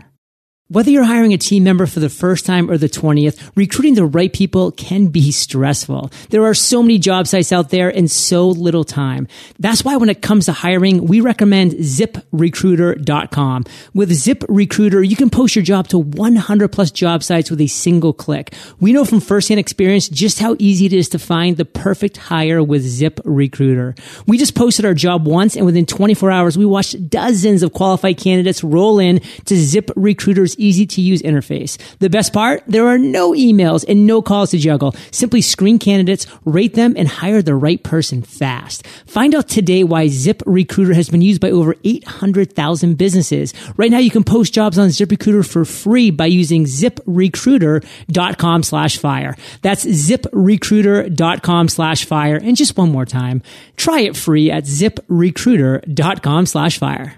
Whether 0.68 0.90
you're 0.90 1.04
hiring 1.04 1.32
a 1.32 1.38
team 1.38 1.62
member 1.62 1.86
for 1.86 2.00
the 2.00 2.08
first 2.08 2.44
time 2.44 2.68
or 2.68 2.76
the 2.76 2.88
20th, 2.88 3.52
recruiting 3.54 3.94
the 3.94 4.04
right 4.04 4.32
people 4.32 4.72
can 4.72 5.06
be 5.06 5.30
stressful. 5.30 6.10
There 6.30 6.44
are 6.44 6.54
so 6.54 6.82
many 6.82 6.98
job 6.98 7.28
sites 7.28 7.52
out 7.52 7.70
there 7.70 7.88
and 7.88 8.10
so 8.10 8.48
little 8.48 8.82
time. 8.82 9.28
That's 9.60 9.84
why 9.84 9.96
when 9.96 10.08
it 10.08 10.22
comes 10.22 10.46
to 10.46 10.52
hiring, 10.52 11.06
we 11.06 11.20
recommend 11.20 11.74
ziprecruiter.com. 11.74 13.64
With 13.94 14.10
ZipRecruiter, 14.10 15.08
you 15.08 15.14
can 15.14 15.30
post 15.30 15.54
your 15.54 15.62
job 15.62 15.86
to 15.88 16.00
100 16.00 16.72
plus 16.72 16.90
job 16.90 17.22
sites 17.22 17.48
with 17.48 17.60
a 17.60 17.68
single 17.68 18.12
click. 18.12 18.52
We 18.80 18.92
know 18.92 19.04
from 19.04 19.20
firsthand 19.20 19.60
experience 19.60 20.08
just 20.08 20.40
how 20.40 20.56
easy 20.58 20.86
it 20.86 20.92
is 20.92 21.08
to 21.10 21.20
find 21.20 21.58
the 21.58 21.64
perfect 21.64 22.16
hire 22.16 22.60
with 22.60 22.84
ZipRecruiter. 22.84 23.96
We 24.26 24.36
just 24.36 24.56
posted 24.56 24.84
our 24.84 24.94
job 24.94 25.28
once 25.28 25.54
and 25.54 25.64
within 25.64 25.86
24 25.86 26.28
hours, 26.28 26.58
we 26.58 26.66
watched 26.66 27.08
dozens 27.08 27.62
of 27.62 27.72
qualified 27.72 28.18
candidates 28.18 28.64
roll 28.64 28.98
in 28.98 29.20
to 29.44 29.54
ZipRecruiter's 29.54 30.55
easy 30.58 30.86
to 30.86 31.00
use 31.00 31.22
interface. 31.22 31.78
The 31.98 32.10
best 32.10 32.32
part? 32.32 32.62
There 32.66 32.86
are 32.86 32.98
no 32.98 33.32
emails 33.32 33.84
and 33.88 34.06
no 34.06 34.22
calls 34.22 34.50
to 34.50 34.58
juggle. 34.58 34.94
Simply 35.10 35.40
screen 35.40 35.78
candidates, 35.78 36.26
rate 36.44 36.74
them, 36.74 36.94
and 36.96 37.08
hire 37.08 37.42
the 37.42 37.54
right 37.54 37.82
person 37.82 38.22
fast. 38.22 38.86
Find 39.06 39.34
out 39.34 39.48
today 39.48 39.84
why 39.84 40.06
ZipRecruiter 40.06 40.94
has 40.94 41.08
been 41.08 41.22
used 41.22 41.40
by 41.40 41.50
over 41.50 41.74
800,000 41.84 42.96
businesses. 42.96 43.54
Right 43.76 43.90
now 43.90 43.98
you 43.98 44.10
can 44.10 44.24
post 44.24 44.54
jobs 44.54 44.78
on 44.78 44.88
ZipRecruiter 44.88 45.48
for 45.48 45.64
free 45.64 46.10
by 46.10 46.26
using 46.26 46.64
ziprecruiter.com 46.64 48.62
slash 48.62 48.98
fire. 48.98 49.36
That's 49.62 49.84
ziprecruiter.com 49.84 51.68
slash 51.68 52.04
fire. 52.04 52.36
And 52.36 52.56
just 52.56 52.76
one 52.76 52.90
more 52.92 53.06
time, 53.06 53.42
try 53.76 54.00
it 54.00 54.16
free 54.16 54.50
at 54.50 54.64
ziprecruiter.com 54.64 56.46
slash 56.46 56.78
fire. 56.78 57.14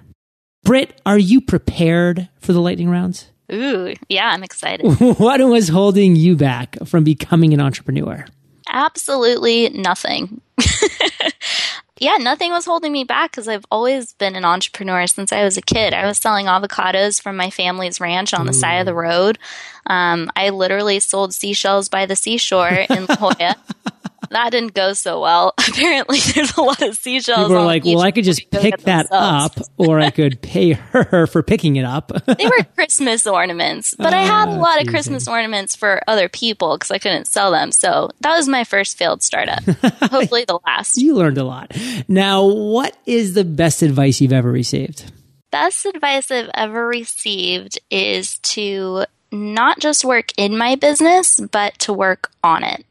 Britt, 0.69 1.01
are 1.07 1.19
you 1.19 1.41
prepared 1.41 2.29
for 2.41 2.53
the 2.53 2.61
lightning 2.61 2.91
rounds? 2.91 3.31
Ooh, 3.51 3.95
yeah, 4.11 4.29
I'm 4.29 4.43
excited. 4.43 4.85
what 5.19 5.41
was 5.41 5.69
holding 5.69 6.15
you 6.15 6.37
back 6.37 6.77
from 6.85 7.05
becoming 7.05 7.55
an 7.55 7.61
entrepreneur? 7.63 8.27
Absolutely 8.69 9.71
nothing. 9.71 10.43
yeah, 11.99 12.19
nothing 12.19 12.51
was 12.51 12.67
holding 12.67 12.93
me 12.93 13.05
back 13.05 13.31
because 13.31 13.49
I've 13.49 13.65
always 13.71 14.13
been 14.13 14.37
an 14.37 14.45
entrepreneur 14.45 15.07
since 15.07 15.33
I 15.33 15.43
was 15.43 15.57
a 15.57 15.63
kid. 15.63 15.95
I 15.95 16.05
was 16.05 16.19
selling 16.19 16.45
avocados 16.45 17.19
from 17.23 17.39
my 17.39 17.49
family's 17.49 17.99
ranch 17.99 18.35
on 18.35 18.45
the 18.45 18.51
Ooh. 18.51 18.53
side 18.53 18.81
of 18.81 18.85
the 18.85 18.93
road. 18.93 19.39
Um, 19.87 20.31
I 20.37 20.51
literally 20.51 21.01
sold 21.01 21.33
seashells 21.33 21.89
by 21.89 22.05
the 22.05 22.15
seashore 22.15 22.69
in 22.91 23.07
La 23.07 23.17
Jolla. 23.17 23.57
that 24.31 24.51
didn't 24.51 24.75
go 24.75 24.93
so 24.93 25.21
well. 25.21 25.55
Apparently, 25.69 26.19
there's 26.19 26.57
a 26.57 26.63
lot 26.63 26.83
of 26.83 26.97
seashells. 26.97 27.49
People 27.49 27.57
were 27.57 27.65
like, 27.65 27.85
"Well, 27.85 28.01
I 28.01 28.11
could 28.11 28.25
just 28.25 28.51
pick 28.51 28.79
that 28.83 29.07
up, 29.11 29.59
or 29.77 30.01
I 30.01 30.11
could 30.11 30.41
pay 30.43 30.73
her 30.73 31.27
for 31.27 31.43
picking 31.43 31.77
it 31.77 31.85
up." 31.85 32.13
they 32.27 32.47
were 32.47 32.65
Christmas 32.75 33.27
ornaments, 33.27 33.95
but 33.97 34.15
I 34.15 34.23
had 34.23 34.49
a 34.49 34.53
ah, 34.53 34.57
lot 34.57 34.81
of 34.81 34.89
Christmas 34.89 35.29
ornaments 35.29 35.77
for 35.77 36.01
other 36.07 36.29
people 36.29 36.77
because 36.77 36.91
I 36.91 36.99
couldn't 36.99 37.27
sell 37.27 37.51
them. 37.51 37.73
So 37.73 38.11
that 38.21 38.37
was 38.37 38.49
my 38.49 38.65
first 38.65 38.99
failed 38.99 39.23
startup. 39.23 39.63
Hopefully, 40.11 40.45
the 40.47 40.59
last. 40.67 40.97
You 40.97 41.15
learned 41.15 41.39
a 41.39 41.45
lot. 41.45 41.77
Now, 42.09 42.47
what 42.47 42.97
is 43.07 43.35
the 43.35 43.45
best 43.45 43.83
advice 43.83 44.21
you've 44.21 44.33
ever 44.33 44.51
received? 44.51 45.13
Best 45.51 45.87
advice 45.87 46.31
I've 46.31 46.51
ever 46.55 46.87
received 46.87 47.79
is 47.91 48.39
to 48.39 49.07
not 49.31 49.79
just 49.79 50.05
work 50.05 50.33
in 50.37 50.57
my 50.57 50.75
business, 50.75 51.41
but 51.41 51.79
to 51.81 51.93
work 51.93 52.31
on 52.43 52.65
it 52.65 52.85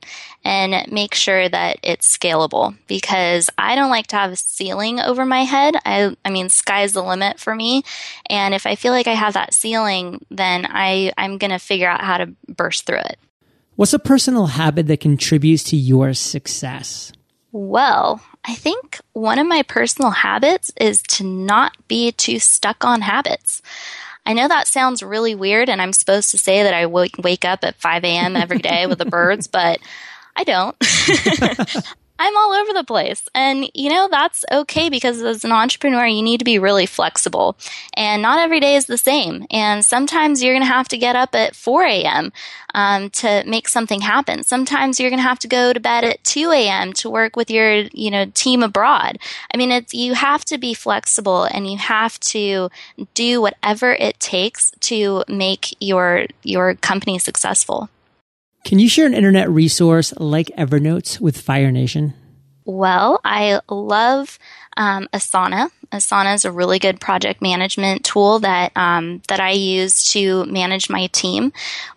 and 0.43 0.89
make 0.91 1.13
sure 1.13 1.49
that 1.49 1.77
it's 1.83 2.17
scalable 2.17 2.77
because 2.87 3.49
I 3.57 3.75
don't 3.75 3.89
like 3.89 4.07
to 4.07 4.15
have 4.15 4.31
a 4.31 4.37
ceiling 4.37 4.99
over 4.99 5.25
my 5.25 5.43
head. 5.43 5.75
I, 5.85 6.15
I 6.23 6.29
mean, 6.29 6.47
sky's 6.49 6.93
the 6.93 7.03
limit 7.03 7.39
for 7.39 7.53
me. 7.53 7.83
And 8.29 8.53
if 8.53 8.65
I 8.65 8.75
feel 8.75 8.93
like 8.93 9.07
I 9.07 9.13
have 9.13 9.33
that 9.33 9.53
ceiling, 9.53 10.25
then 10.31 10.65
I, 10.69 11.11
I'm 11.17 11.37
going 11.37 11.51
to 11.51 11.59
figure 11.59 11.89
out 11.89 12.01
how 12.01 12.19
to 12.19 12.33
burst 12.47 12.85
through 12.85 12.99
it. 12.99 13.19
What's 13.75 13.93
a 13.93 13.99
personal 13.99 14.47
habit 14.47 14.87
that 14.87 15.01
contributes 15.01 15.63
to 15.65 15.75
your 15.75 16.13
success? 16.13 17.11
Well, 17.51 18.21
I 18.45 18.55
think 18.55 18.99
one 19.13 19.39
of 19.39 19.47
my 19.47 19.63
personal 19.63 20.11
habits 20.11 20.71
is 20.79 21.01
to 21.03 21.25
not 21.25 21.73
be 21.87 22.11
too 22.13 22.39
stuck 22.39 22.85
on 22.85 23.01
habits. 23.01 23.61
I 24.27 24.33
know 24.33 24.49
that 24.49 24.67
sounds 24.67 25.01
really 25.01 25.35
weird, 25.35 25.69
and 25.69 25.81
I'm 25.81 25.93
supposed 25.93 26.31
to 26.31 26.37
say 26.37 26.61
that 26.63 26.73
I 26.73 26.81
w- 26.83 27.09
wake 27.23 27.45
up 27.45 27.63
at 27.63 27.77
5 27.77 28.03
a.m. 28.03 28.35
every 28.35 28.59
day 28.59 28.85
with 28.85 28.97
the 28.97 29.05
birds, 29.05 29.47
but 29.51 29.79
I 30.35 30.43
don't. 30.43 30.75
I'm 32.19 32.35
all 32.35 32.53
over 32.53 32.73
the 32.73 32.83
place. 32.83 33.27
And, 33.35 33.69
you 33.73 33.89
know, 33.89 34.07
that's 34.09 34.43
okay 34.51 34.89
because 34.89 35.21
as 35.21 35.45
an 35.45 35.51
entrepreneur, 35.51 36.05
you 36.05 36.23
need 36.23 36.39
to 36.39 36.45
be 36.45 36.59
really 36.59 36.85
flexible. 36.85 37.55
And 37.93 38.21
not 38.21 38.39
every 38.39 38.59
day 38.59 38.75
is 38.75 38.85
the 38.85 38.97
same. 38.97 39.45
And 39.51 39.85
sometimes 39.85 40.41
you're 40.41 40.53
going 40.53 40.65
to 40.65 40.73
have 40.73 40.87
to 40.89 40.97
get 40.97 41.15
up 41.15 41.35
at 41.35 41.55
4 41.55 41.83
a.m. 41.83 42.31
Um, 42.73 43.09
to 43.11 43.43
make 43.45 43.67
something 43.67 44.01
happen. 44.01 44.43
Sometimes 44.43 44.99
you're 44.99 45.09
going 45.09 45.19
to 45.19 45.27
have 45.27 45.39
to 45.39 45.47
go 45.47 45.73
to 45.73 45.79
bed 45.79 46.03
at 46.03 46.23
2 46.23 46.51
a.m. 46.51 46.93
to 46.93 47.09
work 47.09 47.35
with 47.35 47.49
your, 47.49 47.71
you 47.91 48.11
know, 48.11 48.25
team 48.33 48.61
abroad. 48.61 49.17
I 49.53 49.57
mean, 49.57 49.71
it's, 49.71 49.93
you 49.93 50.13
have 50.13 50.45
to 50.45 50.57
be 50.57 50.73
flexible 50.73 51.45
and 51.45 51.69
you 51.69 51.77
have 51.77 52.19
to 52.19 52.69
do 53.13 53.41
whatever 53.41 53.93
it 53.93 54.19
takes 54.19 54.71
to 54.81 55.23
make 55.27 55.75
your, 55.79 56.27
your 56.43 56.75
company 56.75 57.17
successful. 57.19 57.89
Can 58.63 58.79
you 58.79 58.89
share 58.89 59.05
an 59.05 59.13
internet 59.13 59.49
resource 59.49 60.13
like 60.17 60.47
Evernote 60.57 61.19
with 61.19 61.39
Fire 61.39 61.71
Nation? 61.71 62.13
Well, 62.65 63.21
I 63.23 63.61
love 63.69 64.37
um, 64.75 65.07
Asana. 65.13 65.71
Asana 65.91 66.35
is 66.35 66.43
a 66.43 66.51
really 66.51 66.79
good 66.79 66.99
project 66.99 67.41
management 67.41 68.03
tool 68.03 68.39
that 68.39 68.75
um, 68.75 69.21
that 69.29 69.39
I 69.39 69.51
use 69.51 70.11
to 70.11 70.45
manage 70.45 70.89
my 70.89 71.07
team. 71.07 71.53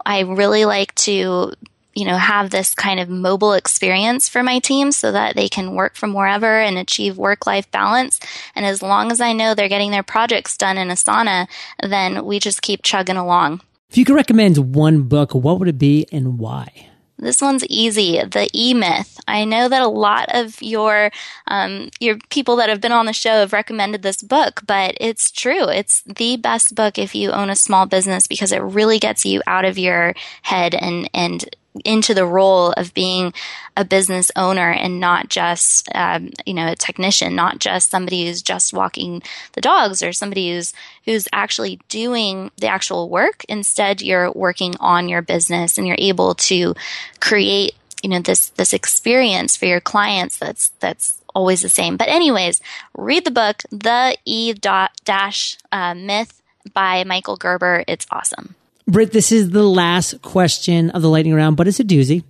I 0.06 0.20
really 0.20 0.64
like 0.64 0.94
to 1.06 1.52
you 1.94 2.04
know 2.04 2.16
have 2.16 2.50
this 2.50 2.74
kind 2.74 3.00
of 3.00 3.08
mobile 3.08 3.52
experience 3.52 4.28
for 4.28 4.42
my 4.42 4.58
team 4.58 4.92
so 4.92 5.10
that 5.12 5.34
they 5.34 5.48
can 5.48 5.74
work 5.74 5.96
from 5.96 6.14
wherever 6.14 6.60
and 6.60 6.78
achieve 6.78 7.18
work 7.18 7.46
life 7.46 7.70
balance 7.70 8.20
and 8.54 8.64
as 8.64 8.80
long 8.80 9.10
as 9.10 9.20
i 9.20 9.32
know 9.32 9.54
they're 9.54 9.68
getting 9.68 9.90
their 9.90 10.02
projects 10.02 10.56
done 10.56 10.78
in 10.78 10.88
asana 10.88 11.48
then 11.82 12.24
we 12.24 12.38
just 12.38 12.62
keep 12.62 12.82
chugging 12.82 13.16
along 13.16 13.60
if 13.90 13.98
you 13.98 14.04
could 14.04 14.14
recommend 14.14 14.74
one 14.74 15.02
book, 15.02 15.34
what 15.34 15.58
would 15.58 15.66
it 15.66 15.78
be 15.78 16.06
and 16.12 16.38
why? 16.38 16.90
This 17.18 17.42
one's 17.42 17.66
easy. 17.66 18.22
The 18.22 18.48
E 18.54 18.72
Myth. 18.72 19.20
I 19.28 19.44
know 19.44 19.68
that 19.68 19.82
a 19.82 19.88
lot 19.88 20.28
of 20.30 20.60
your 20.62 21.10
um, 21.48 21.90
your 22.00 22.16
people 22.30 22.56
that 22.56 22.68
have 22.68 22.80
been 22.80 22.92
on 22.92 23.06
the 23.06 23.12
show 23.12 23.40
have 23.40 23.52
recommended 23.52 24.02
this 24.02 24.22
book, 24.22 24.62
but 24.66 24.96
it's 24.98 25.30
true. 25.30 25.68
It's 25.68 26.02
the 26.02 26.36
best 26.36 26.74
book 26.74 26.98
if 26.98 27.14
you 27.14 27.30
own 27.30 27.50
a 27.50 27.56
small 27.56 27.84
business 27.84 28.26
because 28.26 28.52
it 28.52 28.62
really 28.62 28.98
gets 28.98 29.26
you 29.26 29.42
out 29.46 29.66
of 29.66 29.76
your 29.76 30.14
head 30.42 30.74
and 30.74 31.10
and 31.12 31.44
into 31.84 32.14
the 32.14 32.26
role 32.26 32.72
of 32.72 32.92
being 32.94 33.32
a 33.76 33.84
business 33.84 34.30
owner 34.34 34.70
and 34.70 34.98
not 34.98 35.28
just 35.28 35.88
um, 35.94 36.30
you 36.44 36.52
know 36.52 36.66
a 36.66 36.74
technician 36.76 37.34
not 37.36 37.60
just 37.60 37.90
somebody 37.90 38.26
who's 38.26 38.42
just 38.42 38.72
walking 38.72 39.22
the 39.52 39.60
dogs 39.60 40.02
or 40.02 40.12
somebody 40.12 40.52
who's 40.52 40.72
who's 41.04 41.28
actually 41.32 41.80
doing 41.88 42.50
the 42.58 42.66
actual 42.66 43.08
work. 43.08 43.44
Instead 43.48 44.02
you're 44.02 44.32
working 44.32 44.74
on 44.80 45.08
your 45.08 45.22
business 45.22 45.78
and 45.78 45.86
you're 45.86 45.96
able 45.98 46.34
to 46.34 46.74
create 47.20 47.74
you 48.02 48.10
know 48.10 48.20
this 48.20 48.48
this 48.50 48.72
experience 48.72 49.56
for 49.56 49.66
your 49.66 49.80
clients 49.80 50.36
that's 50.36 50.70
that's 50.80 51.18
always 51.34 51.62
the 51.62 51.68
same. 51.68 51.96
But 51.96 52.08
anyways 52.08 52.60
read 52.96 53.24
the 53.24 53.30
book 53.30 53.62
the 53.70 54.16
e 54.24 54.52
dot 54.52 54.90
dash 55.04 55.56
uh, 55.70 55.94
myth 55.94 56.42
by 56.74 57.04
michael 57.04 57.36
gerber. 57.36 57.84
It's 57.86 58.06
awesome 58.10 58.56
Britt, 58.90 59.12
this 59.12 59.30
is 59.30 59.50
the 59.50 59.62
last 59.62 60.20
question 60.20 60.90
of 60.90 61.00
the 61.00 61.08
lightning 61.08 61.32
round, 61.32 61.56
but 61.56 61.68
it's 61.68 61.78
a 61.78 61.84
doozy. 61.84 62.24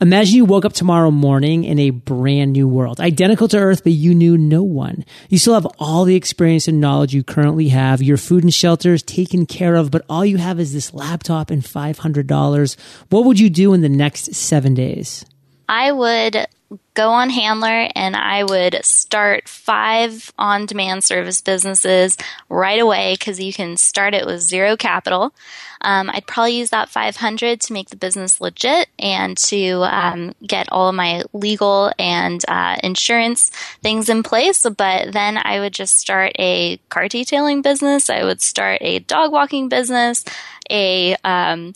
Imagine 0.00 0.36
you 0.36 0.44
woke 0.44 0.64
up 0.64 0.72
tomorrow 0.72 1.10
morning 1.10 1.64
in 1.64 1.80
a 1.80 1.90
brand 1.90 2.52
new 2.52 2.68
world, 2.68 3.00
identical 3.00 3.48
to 3.48 3.58
Earth, 3.58 3.82
but 3.82 3.94
you 3.94 4.14
knew 4.14 4.38
no 4.38 4.62
one. 4.62 5.04
You 5.28 5.38
still 5.38 5.54
have 5.54 5.66
all 5.80 6.04
the 6.04 6.14
experience 6.14 6.68
and 6.68 6.80
knowledge 6.80 7.14
you 7.14 7.24
currently 7.24 7.68
have. 7.70 8.00
Your 8.00 8.16
food 8.16 8.44
and 8.44 8.54
shelter 8.54 8.94
is 8.94 9.02
taken 9.02 9.44
care 9.44 9.74
of, 9.74 9.90
but 9.90 10.04
all 10.08 10.24
you 10.24 10.36
have 10.36 10.60
is 10.60 10.72
this 10.72 10.94
laptop 10.94 11.50
and 11.50 11.62
$500. 11.62 12.76
What 13.08 13.24
would 13.24 13.40
you 13.40 13.50
do 13.50 13.74
in 13.74 13.80
the 13.80 13.88
next 13.88 14.34
seven 14.36 14.72
days? 14.74 15.24
I 15.68 15.92
would 15.92 16.46
go 16.94 17.10
on 17.10 17.30
Handlr 17.30 17.90
and 17.94 18.16
I 18.16 18.44
would 18.44 18.84
start 18.84 19.48
five 19.48 20.32
on 20.38 20.66
demand 20.66 21.04
service 21.04 21.40
businesses 21.40 22.16
right 22.48 22.80
away 22.80 23.14
because 23.18 23.40
you 23.40 23.52
can 23.52 23.76
start 23.76 24.14
it 24.14 24.26
with 24.26 24.40
zero 24.40 24.76
capital. 24.76 25.34
Um, 25.80 26.08
I'd 26.12 26.26
probably 26.26 26.58
use 26.58 26.70
that 26.70 26.88
500 26.88 27.60
to 27.60 27.72
make 27.72 27.90
the 27.90 27.96
business 27.96 28.40
legit 28.40 28.88
and 28.98 29.36
to 29.36 29.82
um, 29.82 30.34
get 30.46 30.66
all 30.72 30.88
of 30.88 30.94
my 30.94 31.24
legal 31.34 31.92
and 31.98 32.42
uh, 32.48 32.76
insurance 32.82 33.50
things 33.82 34.08
in 34.08 34.22
place. 34.22 34.62
But 34.62 35.12
then 35.12 35.36
I 35.36 35.60
would 35.60 35.74
just 35.74 35.98
start 35.98 36.32
a 36.38 36.78
car 36.88 37.08
detailing 37.08 37.60
business. 37.60 38.08
I 38.08 38.24
would 38.24 38.40
start 38.40 38.78
a 38.80 39.00
dog 39.00 39.30
walking 39.30 39.68
business, 39.68 40.24
a 40.70 41.16
um, 41.22 41.74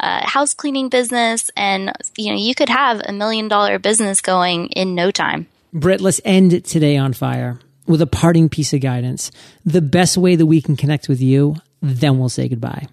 uh, 0.00 0.26
house 0.26 0.54
cleaning 0.54 0.88
business, 0.88 1.50
and 1.56 1.92
you 2.16 2.32
know 2.32 2.38
you 2.38 2.54
could 2.54 2.68
have 2.68 3.00
a 3.04 3.12
million 3.12 3.48
dollar 3.48 3.78
business 3.78 4.20
going 4.20 4.68
in 4.68 4.94
no 4.94 5.10
time. 5.10 5.46
Britt, 5.72 6.00
let's 6.00 6.20
end 6.24 6.64
today 6.64 6.96
on 6.96 7.12
fire 7.12 7.58
with 7.86 8.02
a 8.02 8.06
parting 8.06 8.48
piece 8.48 8.72
of 8.72 8.80
guidance. 8.80 9.30
The 9.64 9.82
best 9.82 10.16
way 10.16 10.36
that 10.36 10.46
we 10.46 10.60
can 10.60 10.76
connect 10.76 11.08
with 11.08 11.20
you, 11.20 11.56
then 11.80 12.18
we'll 12.18 12.28
say 12.28 12.48
goodbye. 12.48 12.88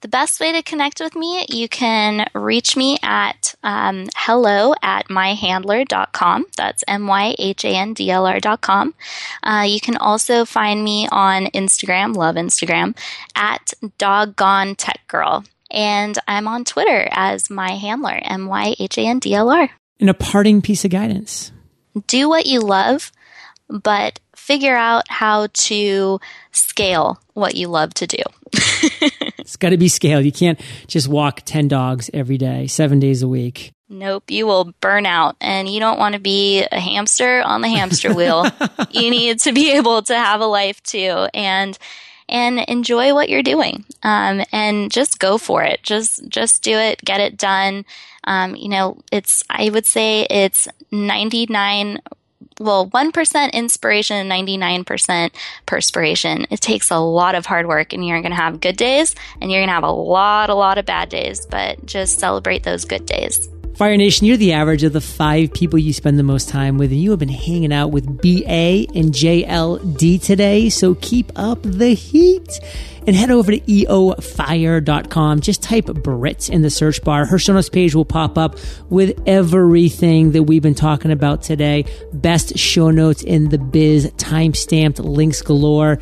The 0.00 0.08
best 0.08 0.40
way 0.40 0.52
to 0.52 0.62
connect 0.62 0.98
with 1.00 1.14
me, 1.14 1.44
you 1.50 1.68
can 1.68 2.26
reach 2.34 2.74
me 2.74 2.96
at 3.02 3.54
um, 3.62 4.06
hello 4.16 4.72
at 4.82 5.08
myhandlr.com. 5.08 6.46
That's 6.56 6.82
M 6.88 7.06
Y 7.06 7.34
H 7.38 7.66
A 7.66 7.68
N 7.68 7.92
D 7.92 8.10
L 8.10 8.24
R.com. 8.24 8.94
Uh, 9.42 9.66
you 9.68 9.78
can 9.78 9.98
also 9.98 10.46
find 10.46 10.82
me 10.82 11.06
on 11.12 11.46
Instagram, 11.46 12.16
love 12.16 12.36
Instagram, 12.36 12.96
at 13.36 13.74
doggone 13.98 14.74
tech 14.74 15.00
girl. 15.06 15.44
And 15.70 16.18
I'm 16.26 16.48
on 16.48 16.64
Twitter 16.64 17.08
as 17.10 17.50
my 17.50 17.72
handler, 17.72 18.18
M 18.22 18.46
Y 18.46 18.74
H 18.78 18.98
A 18.98 19.02
N 19.02 19.18
D 19.18 19.34
L 19.34 19.50
R. 19.50 19.70
And 19.98 20.10
a 20.10 20.14
parting 20.14 20.62
piece 20.62 20.84
of 20.84 20.90
guidance 20.90 21.52
do 22.06 22.28
what 22.28 22.46
you 22.46 22.60
love, 22.60 23.12
but 23.68 24.20
figure 24.34 24.76
out 24.76 25.04
how 25.08 25.48
to 25.52 26.20
scale 26.52 27.20
what 27.34 27.54
you 27.54 27.68
love 27.68 27.94
to 27.94 28.06
do. 28.06 28.22
it's 29.38 29.56
got 29.56 29.70
to 29.70 29.76
be 29.76 29.88
scaled. 29.88 30.24
You 30.24 30.32
can't 30.32 30.60
just 30.86 31.08
walk 31.08 31.42
10 31.44 31.68
dogs 31.68 32.10
every 32.12 32.38
day, 32.38 32.66
seven 32.66 33.00
days 33.00 33.22
a 33.22 33.28
week. 33.28 33.72
Nope, 33.88 34.30
you 34.30 34.46
will 34.46 34.72
burn 34.80 35.04
out 35.04 35.36
and 35.40 35.68
you 35.68 35.80
don't 35.80 35.98
want 35.98 36.14
to 36.14 36.20
be 36.20 36.64
a 36.70 36.78
hamster 36.78 37.42
on 37.44 37.60
the 37.60 37.68
hamster 37.68 38.14
wheel. 38.14 38.46
you 38.90 39.10
need 39.10 39.40
to 39.40 39.52
be 39.52 39.72
able 39.72 40.02
to 40.02 40.16
have 40.16 40.40
a 40.40 40.46
life 40.46 40.80
too. 40.84 41.26
And 41.34 41.76
and 42.30 42.60
enjoy 42.60 43.12
what 43.12 43.28
you're 43.28 43.42
doing. 43.42 43.84
Um, 44.02 44.42
and 44.52 44.90
just 44.90 45.18
go 45.18 45.36
for 45.36 45.62
it. 45.62 45.82
Just 45.82 46.28
just 46.28 46.62
do 46.62 46.72
it. 46.72 47.04
Get 47.04 47.20
it 47.20 47.36
done. 47.36 47.84
Um, 48.24 48.54
you 48.54 48.68
know 48.68 48.98
it's 49.10 49.42
i 49.48 49.70
would 49.70 49.86
say 49.86 50.26
it's 50.28 50.68
99 50.92 52.00
well 52.58 52.86
1% 52.88 53.52
inspiration 53.52 54.30
and 54.30 54.30
99% 54.86 55.30
perspiration. 55.64 56.46
It 56.50 56.60
takes 56.60 56.90
a 56.90 56.98
lot 56.98 57.34
of 57.34 57.46
hard 57.46 57.66
work 57.66 57.94
and 57.94 58.06
you're 58.06 58.20
going 58.20 58.32
to 58.32 58.36
have 58.36 58.60
good 58.60 58.76
days 58.76 59.14
and 59.40 59.50
you're 59.50 59.60
going 59.60 59.68
to 59.68 59.74
have 59.74 59.82
a 59.82 59.90
lot 59.90 60.50
a 60.50 60.54
lot 60.54 60.78
of 60.78 60.84
bad 60.84 61.08
days 61.08 61.46
but 61.46 61.84
just 61.86 62.20
celebrate 62.20 62.62
those 62.62 62.84
good 62.84 63.06
days 63.06 63.48
Fire 63.80 63.96
Nation, 63.96 64.26
you're 64.26 64.36
the 64.36 64.52
average 64.52 64.82
of 64.82 64.92
the 64.92 65.00
five 65.00 65.54
people 65.54 65.78
you 65.78 65.94
spend 65.94 66.18
the 66.18 66.22
most 66.22 66.50
time 66.50 66.76
with, 66.76 66.92
and 66.92 67.00
you 67.00 67.08
have 67.12 67.18
been 67.18 67.30
hanging 67.30 67.72
out 67.72 67.92
with 67.92 68.04
BA 68.20 68.84
and 68.94 69.10
JLD 69.10 70.22
today, 70.22 70.68
so 70.68 70.96
keep 70.96 71.32
up 71.34 71.62
the 71.62 71.94
heat. 71.94 72.60
And 73.06 73.16
head 73.16 73.30
over 73.30 73.52
to 73.52 73.58
eofire.com. 73.58 75.40
Just 75.40 75.62
type 75.62 75.86
Britt 75.86 76.50
in 76.50 76.60
the 76.60 76.68
search 76.68 77.02
bar. 77.02 77.24
Her 77.24 77.38
show 77.38 77.54
notes 77.54 77.70
page 77.70 77.94
will 77.94 78.04
pop 78.04 78.36
up 78.36 78.58
with 78.90 79.18
everything 79.26 80.32
that 80.32 80.42
we've 80.42 80.62
been 80.62 80.74
talking 80.74 81.10
about 81.10 81.40
today. 81.40 81.86
Best 82.12 82.58
show 82.58 82.90
notes 82.90 83.22
in 83.22 83.48
the 83.48 83.56
biz, 83.56 84.12
time 84.18 84.52
stamped 84.52 84.98
links 84.98 85.40
galore. 85.40 85.98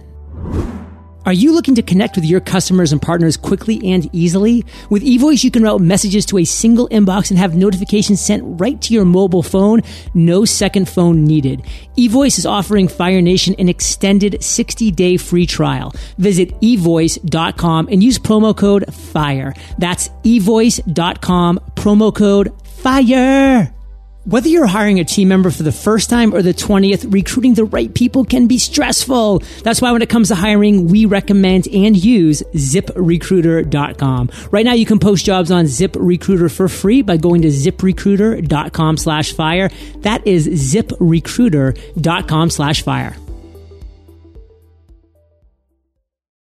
Are 1.24 1.32
you 1.32 1.52
looking 1.52 1.76
to 1.76 1.82
connect 1.82 2.16
with 2.16 2.24
your 2.24 2.40
customers 2.40 2.90
and 2.90 3.00
partners 3.00 3.36
quickly 3.36 3.80
and 3.92 4.08
easily? 4.12 4.64
With 4.90 5.04
eVoice, 5.04 5.44
you 5.44 5.52
can 5.52 5.62
route 5.62 5.80
messages 5.80 6.26
to 6.26 6.38
a 6.38 6.44
single 6.44 6.88
inbox 6.88 7.30
and 7.30 7.38
have 7.38 7.54
notifications 7.54 8.20
sent 8.20 8.42
right 8.60 8.80
to 8.82 8.92
your 8.92 9.04
mobile 9.04 9.42
phone. 9.42 9.82
No 10.14 10.44
second 10.44 10.88
phone 10.88 11.24
needed. 11.24 11.62
eVoice 11.96 12.38
is 12.38 12.46
offering 12.46 12.88
Fire 12.88 13.20
Nation 13.20 13.54
an 13.58 13.68
extended 13.68 14.42
60 14.42 14.90
day 14.90 15.16
free 15.16 15.46
trial. 15.46 15.94
Visit 16.18 16.60
evoice.com 16.60 17.88
and 17.88 18.02
use 18.02 18.18
promo 18.18 18.56
code 18.56 18.92
FIRE. 18.92 19.54
That's 19.78 20.08
evoice.com, 20.24 21.60
promo 21.76 22.14
code 22.14 22.52
FIRE. 22.64 23.81
Whether 24.24 24.48
you're 24.48 24.66
hiring 24.66 25.00
a 25.00 25.04
team 25.04 25.26
member 25.26 25.50
for 25.50 25.64
the 25.64 25.72
first 25.72 26.08
time 26.08 26.32
or 26.32 26.42
the 26.42 26.54
20th, 26.54 27.12
recruiting 27.12 27.54
the 27.54 27.64
right 27.64 27.92
people 27.92 28.24
can 28.24 28.46
be 28.46 28.56
stressful. 28.56 29.40
That's 29.64 29.82
why 29.82 29.90
when 29.90 30.00
it 30.00 30.08
comes 30.08 30.28
to 30.28 30.36
hiring, 30.36 30.86
we 30.86 31.06
recommend 31.06 31.66
and 31.66 31.96
use 31.96 32.40
ziprecruiter.com. 32.54 34.30
Right 34.52 34.64
now 34.64 34.74
you 34.74 34.86
can 34.86 35.00
post 35.00 35.24
jobs 35.24 35.50
on 35.50 35.64
ZipRecruiter 35.64 36.54
for 36.54 36.68
free 36.68 37.02
by 37.02 37.16
going 37.16 37.42
to 37.42 37.48
ziprecruiter.com 37.48 38.96
slash 38.96 39.32
fire. 39.32 39.70
That 40.02 40.24
is 40.24 40.46
ziprecruiter.com 40.72 42.50
slash 42.50 42.82
fire. 42.82 43.16